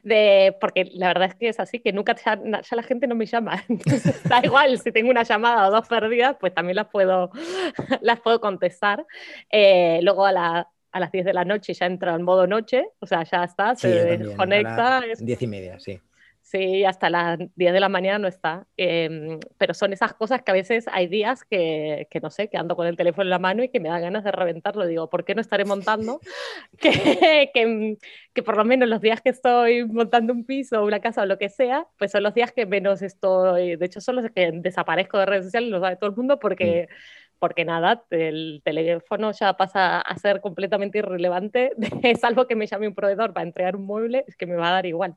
De, 0.02 0.56
porque 0.60 0.90
la 0.92 1.08
verdad 1.08 1.28
es 1.28 1.34
que 1.34 1.48
es 1.48 1.60
así, 1.60 1.80
que 1.80 1.92
nunca 1.92 2.14
ya, 2.16 2.36
la 2.36 2.82
gente 2.82 3.06
no 3.06 3.14
me 3.14 3.26
llama. 3.26 3.62
Entonces 3.68 4.22
da 4.28 4.40
igual, 4.42 4.78
si 4.78 4.92
tengo 4.92 5.10
una 5.10 5.22
llamada 5.22 5.68
o 5.68 5.70
dos 5.70 5.88
perdidas, 5.88 6.36
pues 6.40 6.54
también 6.54 6.76
las 6.76 6.88
puedo, 6.88 7.30
las 8.00 8.20
puedo 8.20 8.40
contestar. 8.40 9.06
Eh, 9.50 10.00
luego 10.02 10.24
a 10.24 10.32
la 10.32 10.68
a 10.92 11.00
las 11.00 11.12
10 11.12 11.24
de 11.24 11.32
la 11.32 11.44
noche 11.44 11.74
ya 11.74 11.86
entra 11.86 12.14
en 12.14 12.22
modo 12.22 12.46
noche, 12.46 12.84
o 12.98 13.06
sea, 13.06 13.22
ya 13.24 13.44
está, 13.44 13.74
se 13.74 13.88
desconecta. 14.18 15.02
10 15.18 15.42
y 15.42 15.46
media, 15.46 15.78
sí. 15.78 16.00
Sí, 16.42 16.84
hasta 16.84 17.10
las 17.10 17.38
10 17.38 17.72
de 17.72 17.78
la 17.78 17.88
mañana 17.88 18.18
no 18.18 18.26
está. 18.26 18.66
Em, 18.76 19.38
pero 19.56 19.72
son 19.72 19.92
esas 19.92 20.14
cosas 20.14 20.42
que 20.42 20.50
a 20.50 20.54
veces 20.54 20.86
hay 20.90 21.06
días 21.06 21.44
que, 21.44 22.08
que, 22.10 22.18
no 22.18 22.28
sé, 22.30 22.48
que 22.48 22.56
ando 22.56 22.74
con 22.74 22.88
el 22.88 22.96
teléfono 22.96 23.22
en 23.22 23.30
la 23.30 23.38
mano 23.38 23.62
y 23.62 23.68
que 23.68 23.78
me 23.78 23.88
da 23.88 24.00
ganas 24.00 24.24
de 24.24 24.32
reventarlo. 24.32 24.84
Digo, 24.86 25.08
¿por 25.08 25.24
qué 25.24 25.36
no 25.36 25.42
estaré 25.42 25.64
montando? 25.64 26.18
que, 26.80 27.50
que, 27.54 27.98
que, 28.32 28.42
por 28.42 28.56
lo 28.56 28.64
menos 28.64 28.88
los 28.88 29.00
días 29.00 29.20
que 29.20 29.30
estoy 29.30 29.84
montando 29.84 30.32
un 30.32 30.44
piso 30.44 30.80
o 30.82 30.86
una 30.86 30.98
casa 31.00 31.22
o 31.22 31.26
lo 31.26 31.38
que 31.38 31.50
sea, 31.50 31.86
pues 31.98 32.10
son 32.10 32.24
los 32.24 32.34
días 32.34 32.50
que 32.50 32.66
menos 32.66 33.00
estoy. 33.02 33.76
De 33.76 33.86
hecho, 33.86 34.00
son 34.00 34.16
los 34.16 34.30
que 34.32 34.50
desaparezco 34.52 35.18
de 35.18 35.26
redes 35.26 35.44
sociales, 35.44 35.70
lo 35.70 35.78
sabe 35.78 35.96
todo 35.96 36.10
el 36.10 36.16
mundo, 36.16 36.40
porque. 36.40 36.88
Mm 36.90 37.20
porque 37.40 37.64
nada, 37.64 38.04
el 38.10 38.60
teléfono 38.62 39.32
ya 39.32 39.54
pasa 39.56 40.00
a 40.00 40.16
ser 40.18 40.42
completamente 40.42 40.98
irrelevante, 40.98 41.72
es 42.04 42.22
algo 42.22 42.46
que 42.46 42.54
me 42.54 42.66
llame 42.66 42.86
un 42.86 42.94
proveedor 42.94 43.32
para 43.32 43.46
entregar 43.46 43.74
un 43.76 43.86
mueble, 43.86 44.24
es 44.28 44.36
que 44.36 44.46
me 44.46 44.56
va 44.56 44.68
a 44.68 44.72
dar 44.72 44.86
igual. 44.86 45.16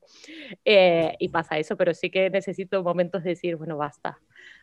Eh, 0.64 1.16
y 1.20 1.28
pasa 1.28 1.60
eso, 1.60 1.76
pero 1.76 1.94
sí 1.94 2.10
que 2.10 2.30
necesito 2.30 2.82
momentos 2.82 3.24
de 3.24 3.32
decir, 3.32 3.58
bueno, 3.58 3.76
basta, 3.78 4.18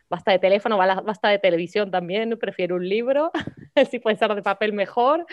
basta 0.09 0.31
de 0.31 0.39
teléfono, 0.39 0.75
basta 0.77 1.29
de 1.29 1.37
televisión 1.37 1.91
también, 1.91 2.35
prefiero 2.39 2.75
un 2.75 2.89
libro, 2.89 3.31
si 3.91 3.99
puede 3.99 4.17
ser 4.17 4.33
de 4.33 4.41
papel 4.41 4.73
mejor, 4.73 5.25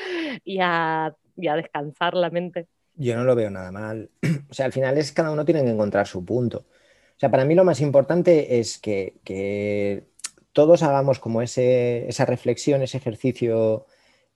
y 0.45 0.59
a, 0.61 1.17
descansar 1.35 2.15
la 2.15 2.29
mente. 2.29 2.67
Yo 2.95 3.17
no 3.17 3.25
lo 3.25 3.35
veo 3.35 3.51
nada 3.51 3.73
mal. 3.73 4.11
O 4.51 4.55
sea, 4.55 4.65
al 4.65 4.73
final 4.73 4.97
es 4.97 5.13
cada 5.13 5.31
uno 5.31 5.45
tiene 5.45 5.63
que 5.63 5.71
encontrar 5.71 6.07
su 6.07 6.25
punto. 6.25 6.59
O 6.61 7.21
sea, 7.21 7.31
para 7.31 7.45
mí 7.45 7.55
lo 7.55 7.65
más 7.65 7.83
importante 7.83 8.59
es 8.61 8.79
que, 8.79 9.17
que 9.25 10.05
todos 10.59 10.83
hagamos 10.83 11.21
como 11.21 11.41
ese, 11.41 12.09
esa 12.09 12.27
reflexión, 12.27 12.83
ese 12.83 12.97
ejercicio 12.97 13.87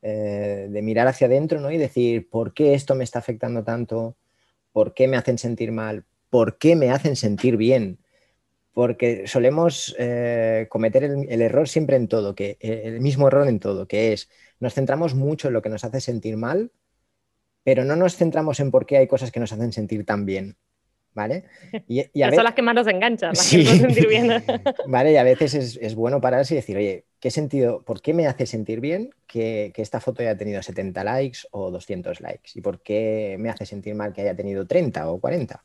eh, 0.02 0.68
de 0.70 0.80
mirar 0.80 1.08
hacia 1.08 1.26
adentro 1.26 1.58
¿no? 1.58 1.72
y 1.72 1.78
decir, 1.78 2.30
¿por 2.30 2.54
qué 2.54 2.74
esto 2.74 2.94
me 2.94 3.02
está 3.02 3.18
afectando 3.18 3.64
tanto? 3.64 4.16
¿Por 4.70 4.94
qué 4.94 5.08
me 5.08 5.16
hacen 5.16 5.36
sentir 5.36 5.72
mal? 5.72 6.04
¿Por 6.30 6.58
qué 6.58 6.76
me 6.76 6.92
hacen 6.92 7.16
sentir 7.16 7.56
bien? 7.56 7.98
Porque 8.72 9.26
solemos 9.26 9.96
eh, 9.98 10.68
cometer 10.70 11.02
el, 11.02 11.42
error 11.42 11.68
siempre 11.68 11.96
en 11.96 12.06
todo, 12.06 12.36
que, 12.36 12.56
el 12.60 13.00
mismo 13.00 13.26
error 13.26 13.48
en 13.48 13.58
todo, 13.58 13.88
que 13.88 14.12
es, 14.12 14.30
nos 14.60 14.74
centramos 14.74 15.16
mucho 15.16 15.48
en 15.48 15.54
lo 15.54 15.60
que 15.60 15.70
nos 15.70 15.82
hace 15.82 16.00
sentir 16.00 16.36
mal, 16.36 16.70
pero 17.64 17.84
no 17.84 17.96
nos 17.96 18.14
centramos 18.14 18.60
en 18.60 18.70
por 18.70 18.86
qué 18.86 18.98
hay 18.98 19.08
cosas 19.08 19.32
que 19.32 19.40
nos 19.40 19.52
hacen 19.52 19.72
sentir 19.72 20.06
tan 20.06 20.24
bien. 20.24 20.56
¿Vale? 21.14 21.44
Y, 21.88 22.04
son 22.34 22.44
las 22.44 22.54
que 22.54 22.62
más 22.62 22.74
nos 22.74 22.86
enganchan, 22.86 23.30
las 23.30 23.50
que 23.50 23.64
sentir 23.64 24.08
bien. 24.08 24.42
vale, 24.86 25.12
y 25.12 25.16
a 25.16 25.22
veces 25.22 25.54
es, 25.54 25.94
bueno 25.94 26.20
pararse 26.20 26.54
y 26.54 26.56
decir, 26.56 26.76
oye, 26.76 27.04
¿qué 27.20 27.30
sentido, 27.30 27.82
por 27.82 28.00
qué 28.00 28.14
me 28.14 28.26
hace 28.26 28.46
sentir 28.46 28.80
bien 28.80 29.10
que, 29.26 29.72
esta 29.76 30.00
foto 30.00 30.22
haya 30.22 30.36
tenido 30.36 30.62
70 30.62 31.04
likes 31.04 31.40
o 31.50 31.70
200 31.70 32.20
likes? 32.20 32.52
¿Y 32.54 32.60
por 32.60 32.80
qué 32.80 33.36
me 33.38 33.50
hace 33.50 33.66
sentir 33.66 33.94
mal 33.94 34.12
que 34.12 34.22
haya 34.22 34.34
tenido 34.34 34.66
30 34.66 35.10
o 35.10 35.20
40? 35.20 35.64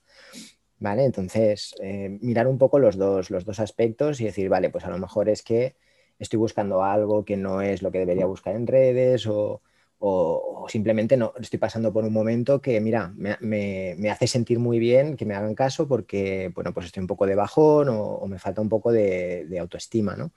¿Vale? 0.80 1.06
Entonces, 1.06 1.74
eh, 1.82 2.18
mirar 2.22 2.48
un 2.48 2.58
poco 2.58 2.78
los 2.78 2.98
dos, 2.98 3.32
los 3.32 3.46
dos 3.46 3.60
aspectos 3.60 4.22
y 4.22 4.26
decir, 4.26 4.50
vale, 4.50 4.70
pues 4.70 4.86
a 4.86 4.90
lo 4.90 5.00
mejor 5.00 5.28
es 5.30 5.42
que 5.42 5.76
estoy 6.20 6.38
buscando 6.38 6.84
algo 6.84 7.26
que 7.26 7.38
no 7.38 7.62
es 7.62 7.82
lo 7.82 7.92
que 7.92 8.00
debería 8.00 8.26
buscar 8.26 8.56
en 8.56 8.68
redes 8.68 9.26
o 9.28 9.62
o, 10.00 10.66
simplemente 10.70 11.18
no 11.18 11.34
estoy 11.40 11.60
pasando 11.60 11.92
por 11.92 12.04
un 12.04 12.14
momento 12.14 12.62
que, 12.62 12.80
mira, 12.82 13.14
me, 13.16 13.98
hace 14.10 14.28
sentir 14.28 14.60
muy 14.60 14.80
bien 14.80 15.16
que 15.16 15.26
me 15.26 15.34
hagan 15.34 15.56
caso 15.56 15.88
porque, 15.88 16.52
bueno, 16.54 16.74
pues 16.74 16.88
estoy 16.88 17.02
un 17.02 17.08
poco 17.08 17.26
de 17.26 17.36
bajón 17.36 17.88
o, 17.90 18.26
me 18.28 18.40
falta 18.40 18.62
un 18.62 18.70
poco 18.70 18.92
de, 18.92 19.58
autoestima, 19.60 20.16
¿no? 20.16 20.32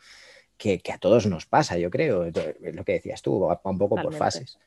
Que, 0.56 0.80
a 0.92 0.98
todos 0.98 1.26
nos 1.26 1.46
pasa, 1.46 1.78
yo 1.78 1.90
creo, 1.90 2.24
lo 2.24 2.84
que 2.84 2.92
decías 2.92 3.22
tú, 3.22 3.40
va 3.40 3.60
un 3.64 3.78
poco 3.78 3.96
por 3.96 4.14
fases. 4.14 4.58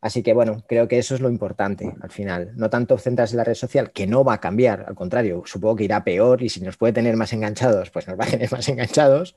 Así 0.00 0.22
que 0.22 0.32
bueno, 0.32 0.64
creo 0.68 0.86
que 0.86 0.98
eso 0.98 1.14
es 1.14 1.20
lo 1.20 1.28
importante 1.28 1.92
al 2.00 2.10
final. 2.10 2.52
No 2.54 2.70
tanto 2.70 2.96
centrarse 2.98 3.34
en 3.34 3.38
la 3.38 3.44
red 3.44 3.54
social, 3.54 3.90
que 3.90 4.06
no 4.06 4.22
va 4.22 4.34
a 4.34 4.40
cambiar, 4.40 4.84
al 4.86 4.94
contrario, 4.94 5.42
supongo 5.44 5.76
que 5.76 5.84
irá 5.84 6.04
peor 6.04 6.42
y 6.42 6.48
si 6.48 6.60
nos 6.60 6.76
puede 6.76 6.92
tener 6.92 7.16
más 7.16 7.32
enganchados, 7.32 7.90
pues 7.90 8.06
nos 8.06 8.18
va 8.18 8.24
a 8.24 8.28
tener 8.28 8.50
más 8.52 8.68
enganchados 8.68 9.36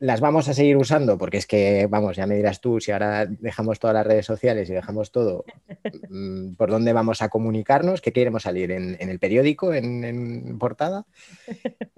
las 0.00 0.20
vamos 0.20 0.48
a 0.48 0.54
seguir 0.54 0.76
usando 0.76 1.18
porque 1.18 1.38
es 1.38 1.46
que, 1.46 1.86
vamos, 1.86 2.16
ya 2.16 2.26
me 2.26 2.36
dirás 2.36 2.60
tú, 2.60 2.80
si 2.80 2.92
ahora 2.92 3.26
dejamos 3.26 3.78
todas 3.78 3.94
las 3.94 4.06
redes 4.06 4.26
sociales 4.26 4.70
y 4.70 4.74
dejamos 4.74 5.10
todo, 5.10 5.44
mm, 6.08 6.54
¿por 6.54 6.70
dónde 6.70 6.92
vamos 6.92 7.22
a 7.22 7.28
comunicarnos? 7.28 8.00
¿Qué 8.00 8.12
queremos 8.12 8.44
salir? 8.44 8.70
¿En, 8.70 8.96
el 9.00 9.18
periódico, 9.18 9.74
en, 9.74 10.58
portada? 10.58 11.06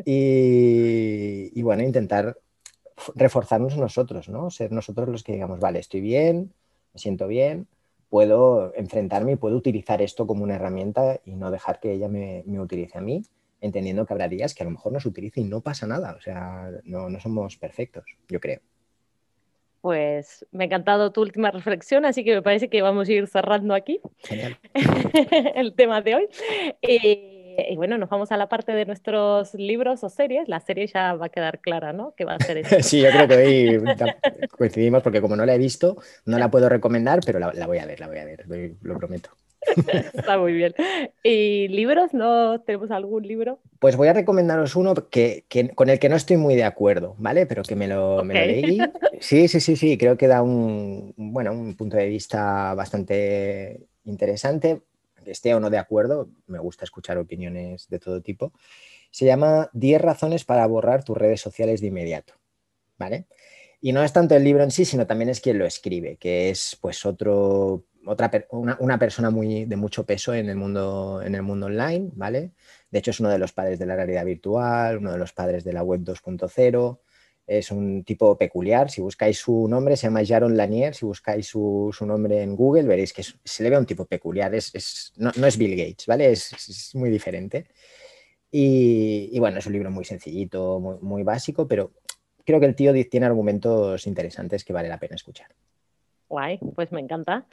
Y, 0.04 1.60
bueno, 1.62 1.82
intentar 1.82 2.38
reforzarnos 3.14 3.76
nosotros, 3.76 4.28
¿no? 4.28 4.50
Ser 4.50 4.72
nosotros 4.72 5.08
los 5.08 5.22
que 5.22 5.32
digamos, 5.32 5.60
vale, 5.60 5.78
estoy 5.78 6.00
bien, 6.00 6.52
me 6.92 7.00
siento 7.00 7.26
bien, 7.28 7.66
puedo 8.08 8.74
enfrentarme 8.74 9.32
y 9.32 9.36
puedo 9.36 9.56
utilizar 9.56 10.02
esto 10.02 10.26
como 10.26 10.42
una 10.42 10.56
herramienta 10.56 11.20
y 11.24 11.36
no 11.36 11.50
dejar 11.50 11.80
que 11.80 11.92
ella 11.92 12.08
me, 12.08 12.42
me 12.46 12.60
utilice 12.60 12.98
a 12.98 13.00
mí 13.00 13.22
entendiendo 13.60 14.06
que 14.06 14.12
habrá 14.12 14.28
días 14.28 14.54
que 14.54 14.62
a 14.62 14.66
lo 14.66 14.72
mejor 14.72 14.92
nos 14.92 15.06
utilice 15.06 15.40
y 15.40 15.44
no 15.44 15.60
pasa 15.60 15.86
nada. 15.86 16.14
O 16.16 16.20
sea, 16.20 16.70
no, 16.84 17.08
somos 17.20 17.56
perfectos, 17.56 18.04
yo 18.28 18.40
creo. 18.40 18.60
Pues 19.80 20.46
me 20.52 20.64
ha 20.64 20.66
encantado 20.66 21.10
tu 21.10 21.22
última 21.22 21.50
reflexión, 21.50 22.04
así 22.04 22.22
que 22.22 22.34
me 22.34 22.42
parece 22.42 22.68
que 22.68 22.82
vamos 22.82 23.08
a 23.08 23.12
ir 23.12 23.26
cerrando 23.28 23.74
aquí 23.74 24.00
el 25.54 25.74
tema 25.74 26.02
de 26.02 26.14
hoy. 26.16 26.28
Eh, 26.82 27.40
y 27.70 27.76
bueno, 27.76 27.98
nos 27.98 28.08
vamos 28.08 28.30
a 28.32 28.36
la 28.36 28.48
parte 28.48 28.72
de 28.72 28.84
nuestros 28.86 29.54
libros 29.54 30.04
o 30.04 30.08
series. 30.08 30.48
La 30.48 30.60
serie 30.60 30.86
ya 30.86 31.14
va 31.14 31.26
a 31.26 31.28
quedar 31.30 31.60
clara, 31.60 31.92
¿no? 31.92 32.14
Que 32.14 32.24
va 32.24 32.34
a 32.34 32.38
ser 32.38 32.58
eso. 32.58 32.76
sí, 32.82 33.00
yo 33.00 33.10
creo 33.10 33.28
que 33.28 33.36
hoy 33.36 33.84
coincidimos 34.58 35.02
porque 35.02 35.20
como 35.20 35.36
no 35.36 35.46
la 35.46 35.54
he 35.54 35.58
visto, 35.58 35.96
no 36.26 36.38
la 36.38 36.50
puedo 36.50 36.68
recomendar, 36.68 37.20
pero 37.24 37.38
la, 37.38 37.66
voy 37.66 37.78
a 37.78 37.86
ver, 37.86 38.00
la 38.00 38.06
voy 38.06 38.18
a 38.18 38.24
ver, 38.24 38.44
lo 38.82 38.98
prometo. 38.98 39.30
Está 40.14 40.38
muy 40.38 40.52
bien. 40.52 40.74
¿Y 41.22 41.68
libros? 41.68 42.12
¿No 42.12 42.60
tenemos 42.60 42.90
algún 42.90 43.26
libro? 43.26 43.60
Pues 43.78 43.96
voy 43.96 44.08
a 44.08 44.12
recomendaros 44.12 44.76
uno 44.76 44.94
que, 44.94 45.44
con 45.74 45.88
el 45.88 45.98
que 45.98 46.08
no 46.08 46.16
estoy 46.16 46.36
muy 46.36 46.54
de 46.56 46.64
acuerdo, 46.64 47.14
¿vale? 47.18 47.46
Pero 47.46 47.62
que 47.62 47.76
me 47.76 47.88
lo, 47.88 48.24
me 48.24 48.34
lo, 48.34 48.46
leí. 48.46 48.78
Sí, 49.20 49.48
sí, 49.48 49.60
sí, 49.60 49.76
sí, 49.76 49.98
creo 49.98 50.16
que 50.16 50.28
da 50.28 50.42
un, 50.42 51.12
bueno, 51.16 51.52
un 51.52 51.76
punto 51.76 51.98
de 51.98 52.08
vista 52.08 52.72
bastante 52.74 53.86
interesante 54.04 54.80
que 55.24 55.30
esté 55.30 55.54
o 55.54 55.60
no 55.60 55.70
de 55.70 55.78
acuerdo, 55.78 56.30
me 56.46 56.58
gusta 56.58 56.84
escuchar 56.84 57.18
opiniones 57.18 57.88
de 57.88 57.98
todo 57.98 58.22
tipo, 58.22 58.52
se 59.10 59.26
llama 59.26 59.70
10 59.72 60.00
razones 60.00 60.44
para 60.44 60.66
borrar 60.66 61.04
tus 61.04 61.16
redes 61.16 61.40
sociales 61.40 61.80
de 61.80 61.88
inmediato, 61.88 62.34
¿vale? 62.98 63.26
Y 63.80 63.92
no 63.92 64.02
es 64.02 64.12
tanto 64.12 64.34
el 64.34 64.44
libro 64.44 64.62
en 64.62 64.70
sí, 64.70 64.84
sino 64.84 65.06
también 65.06 65.30
es 65.30 65.40
quien 65.40 65.58
lo 65.58 65.64
escribe, 65.66 66.16
que 66.16 66.50
es 66.50 66.76
pues 66.80 67.06
otro, 67.06 67.84
otra, 68.06 68.30
una, 68.50 68.98
persona 68.98 69.30
muy, 69.30 69.64
de 69.66 69.76
mucho 69.76 70.04
peso 70.04 70.34
en 70.34 70.48
el, 70.48 70.56
mundo, 70.56 71.20
en 71.22 71.34
el 71.34 71.42
mundo 71.42 71.66
online, 71.66 72.10
¿vale? 72.14 72.52
De 72.90 72.98
hecho 72.98 73.10
es 73.10 73.20
uno 73.20 73.28
de 73.28 73.38
los 73.38 73.52
padres 73.52 73.78
de 73.78 73.86
la 73.86 73.96
realidad 73.96 74.24
virtual, 74.24 74.98
uno 74.98 75.12
de 75.12 75.18
los 75.18 75.32
padres 75.32 75.64
de 75.64 75.72
la 75.72 75.82
web 75.82 76.00
2.0, 76.00 76.98
es 77.50 77.72
un 77.72 78.04
tipo 78.04 78.38
peculiar. 78.38 78.90
Si 78.90 79.00
buscáis 79.00 79.38
su 79.38 79.66
nombre, 79.68 79.96
se 79.96 80.06
llama 80.06 80.24
Jaron 80.24 80.56
Lanier. 80.56 80.94
Si 80.94 81.04
buscáis 81.04 81.48
su, 81.48 81.92
nombre 82.02 82.42
en 82.42 82.54
Google, 82.54 82.84
veréis 82.84 83.12
que 83.12 83.24
se 83.24 83.62
le 83.64 83.70
ve 83.70 83.76
un 83.76 83.86
tipo 83.86 84.04
peculiar. 84.04 84.54
Es, 84.54 85.12
no, 85.16 85.30
es 85.30 85.58
Bill 85.58 85.76
Gates, 85.76 86.06
¿vale? 86.06 86.30
Es, 86.30 86.94
muy 86.94 87.10
diferente. 87.10 87.66
Y, 88.52 89.36
bueno, 89.40 89.58
es 89.58 89.66
un 89.66 89.72
libro 89.72 89.90
muy 89.90 90.04
sencillito, 90.04 90.78
muy, 91.02 91.24
básico, 91.24 91.66
pero 91.66 91.92
creo 92.44 92.60
que 92.60 92.66
el 92.66 92.76
tío 92.76 92.92
tiene 93.08 93.26
argumentos 93.26 94.06
interesantes 94.06 94.64
que 94.64 94.72
vale 94.72 94.88
la 94.88 95.00
pena 95.00 95.16
escuchar. 95.16 95.48
Guay, 96.30 96.60
pues 96.76 96.92
me 96.92 97.00
encanta. 97.00 97.44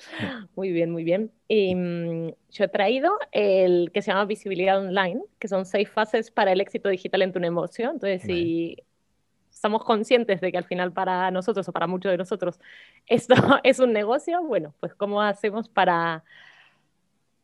Muy 0.56 0.72
bien, 0.72 0.92
muy 0.92 1.04
bien. 1.04 1.32
Y, 1.48 1.74
mm, 1.74 2.28
yo 2.52 2.64
he 2.64 2.68
traído 2.68 3.18
el 3.32 3.92
que 3.92 4.04
se 4.04 4.12
llama 4.12 4.26
Visibilidad 4.26 4.78
Online, 4.80 5.20
que 5.40 5.48
son 5.48 5.66
seis 5.66 5.90
fases 5.90 6.30
para 6.30 6.52
el 6.52 6.62
éxito 6.62 6.88
digital 6.88 7.24
en 7.24 7.34
tu 7.34 7.40
negocio. 7.40 7.90
Entonces, 7.90 8.22
si 8.22 8.78
somos 9.50 9.84
conscientes 9.84 10.42
de 10.42 10.52
que 10.52 10.60
al 10.60 10.66
final 10.66 10.94
para 10.94 11.32
nosotros 11.32 11.68
o 11.68 11.74
para 11.74 11.88
muchos 11.88 12.12
de 12.12 12.18
nosotros 12.18 12.60
esto 13.08 13.34
es 13.64 13.80
un 13.80 13.94
negocio, 13.94 14.44
bueno, 14.44 14.76
pues 14.80 14.94
cómo 14.94 15.24
hacemos 15.24 15.68
para, 15.70 16.24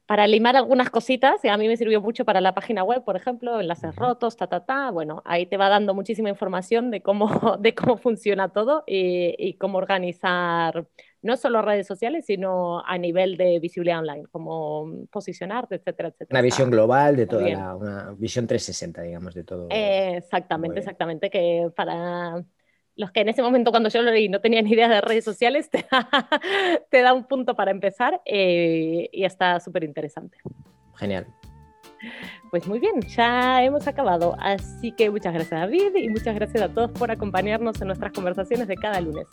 para 0.06 0.28
limar 0.28 0.56
algunas 0.56 0.91
cositas, 0.91 1.43
y 1.43 1.48
a 1.48 1.58
mí 1.58 1.67
me 1.67 1.78
sirvió 1.78 2.00
mucho 2.00 2.26
para 2.26 2.41
la 2.41 2.54
página 2.54 2.84
web, 2.84 3.04
por 3.04 3.15
ejemplo, 3.15 3.60
enlaces 3.60 3.96
rotos, 3.96 4.38
ta, 4.38 4.46
ta, 4.46 4.63
ta, 4.65 4.91
bueno, 4.91 5.24
ahí 5.26 5.48
te 5.48 5.58
va 5.58 5.69
dando 5.69 5.96
muchísima 5.96 6.30
información 6.30 6.91
de 6.91 7.02
cómo, 7.02 7.28
de 7.60 7.74
cómo 7.74 7.98
funciona 7.98 8.50
todo 8.50 8.84
y, 8.86 9.34
y 9.39 9.56
cómo 9.56 9.80
organizar 9.80 10.86
no 11.23 11.38
solo 11.38 11.62
redes 11.62 11.88
sociales, 11.88 12.25
sino 12.25 12.86
a 12.86 12.97
nivel 12.97 13.38
de 13.38 13.59
visibilidad 13.59 13.99
online, 13.99 14.25
como 14.31 15.07
posicionarte, 15.09 15.75
etcétera, 15.75 16.09
etcétera. 16.09 16.39
Una 16.39 16.41
visión 16.41 16.69
global 16.69 17.15
de 17.15 17.25
toda 17.25 17.49
la, 17.49 17.75
una 17.75 18.12
visión 18.17 18.45
360, 18.45 19.01
digamos, 19.01 19.33
de 19.33 19.43
todo. 19.43 19.67
exactamente, 19.69 20.79
exactamente, 20.79 21.29
que 21.29 21.71
para 21.75 22.43
los 22.95 23.12
que 23.12 23.21
en 23.21 23.29
ese 23.29 23.41
momento 23.41 23.71
cuando 23.71 23.89
yo 23.89 24.01
lo 24.01 24.12
leí 24.12 24.29
no 24.29 24.39
tenían 24.39 24.67
idea 24.67 24.88
de 24.88 25.01
redes 25.01 25.23
sociales, 25.23 25.69
te 26.89 27.01
da, 27.01 27.13
un 27.13 27.23
punto 27.25 27.55
para 27.55 27.71
empezar 27.71 28.21
eh, 28.25 29.09
y 29.12 29.23
está 29.23 29.59
súper 29.59 29.83
interesante. 29.83 30.38
Genial. 30.95 31.27
Pues 32.51 32.67
muy 32.67 32.79
bien, 32.79 33.01
ya 33.01 33.63
hemos 33.63 33.88
acabado. 33.88 34.36
Así 34.39 34.91
que 34.91 35.09
muchas 35.09 35.33
gracias 35.33 35.59
David 35.59 35.95
y 35.95 36.09
muchas 36.09 36.36
gracias 36.36 36.62
a 36.62 36.69
todos 36.69 36.91
por 36.91 37.09
acompañarnos 37.09 37.81
en 37.81 37.88
nuestras 37.88 38.12
conversaciones 38.12 38.67
de 38.67 38.75
cada 38.75 39.01
lunes. 39.01 39.25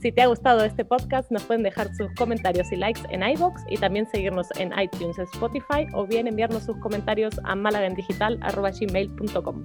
Si 0.00 0.12
te 0.12 0.22
ha 0.22 0.26
gustado 0.26 0.64
este 0.64 0.84
podcast, 0.84 1.30
nos 1.30 1.44
pueden 1.44 1.62
dejar 1.62 1.94
sus 1.94 2.12
comentarios 2.14 2.72
y 2.72 2.76
likes 2.76 3.02
en 3.10 3.22
iBox 3.22 3.62
y 3.68 3.76
también 3.76 4.08
seguirnos 4.10 4.48
en 4.56 4.72
iTunes, 4.78 5.18
Spotify 5.18 5.86
o 5.92 6.06
bien 6.06 6.26
enviarnos 6.26 6.64
sus 6.64 6.78
comentarios 6.78 7.38
a 7.44 7.54
malagendigital.gmail.com. 7.54 9.64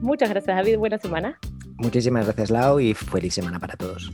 Muchas 0.00 0.30
gracias 0.30 0.56
David, 0.56 0.78
buena 0.78 0.98
semana. 0.98 1.38
Muchísimas 1.78 2.26
gracias 2.26 2.50
Lau 2.50 2.78
y 2.80 2.94
feliz 2.94 3.34
semana 3.34 3.58
para 3.58 3.76
todos. 3.76 4.10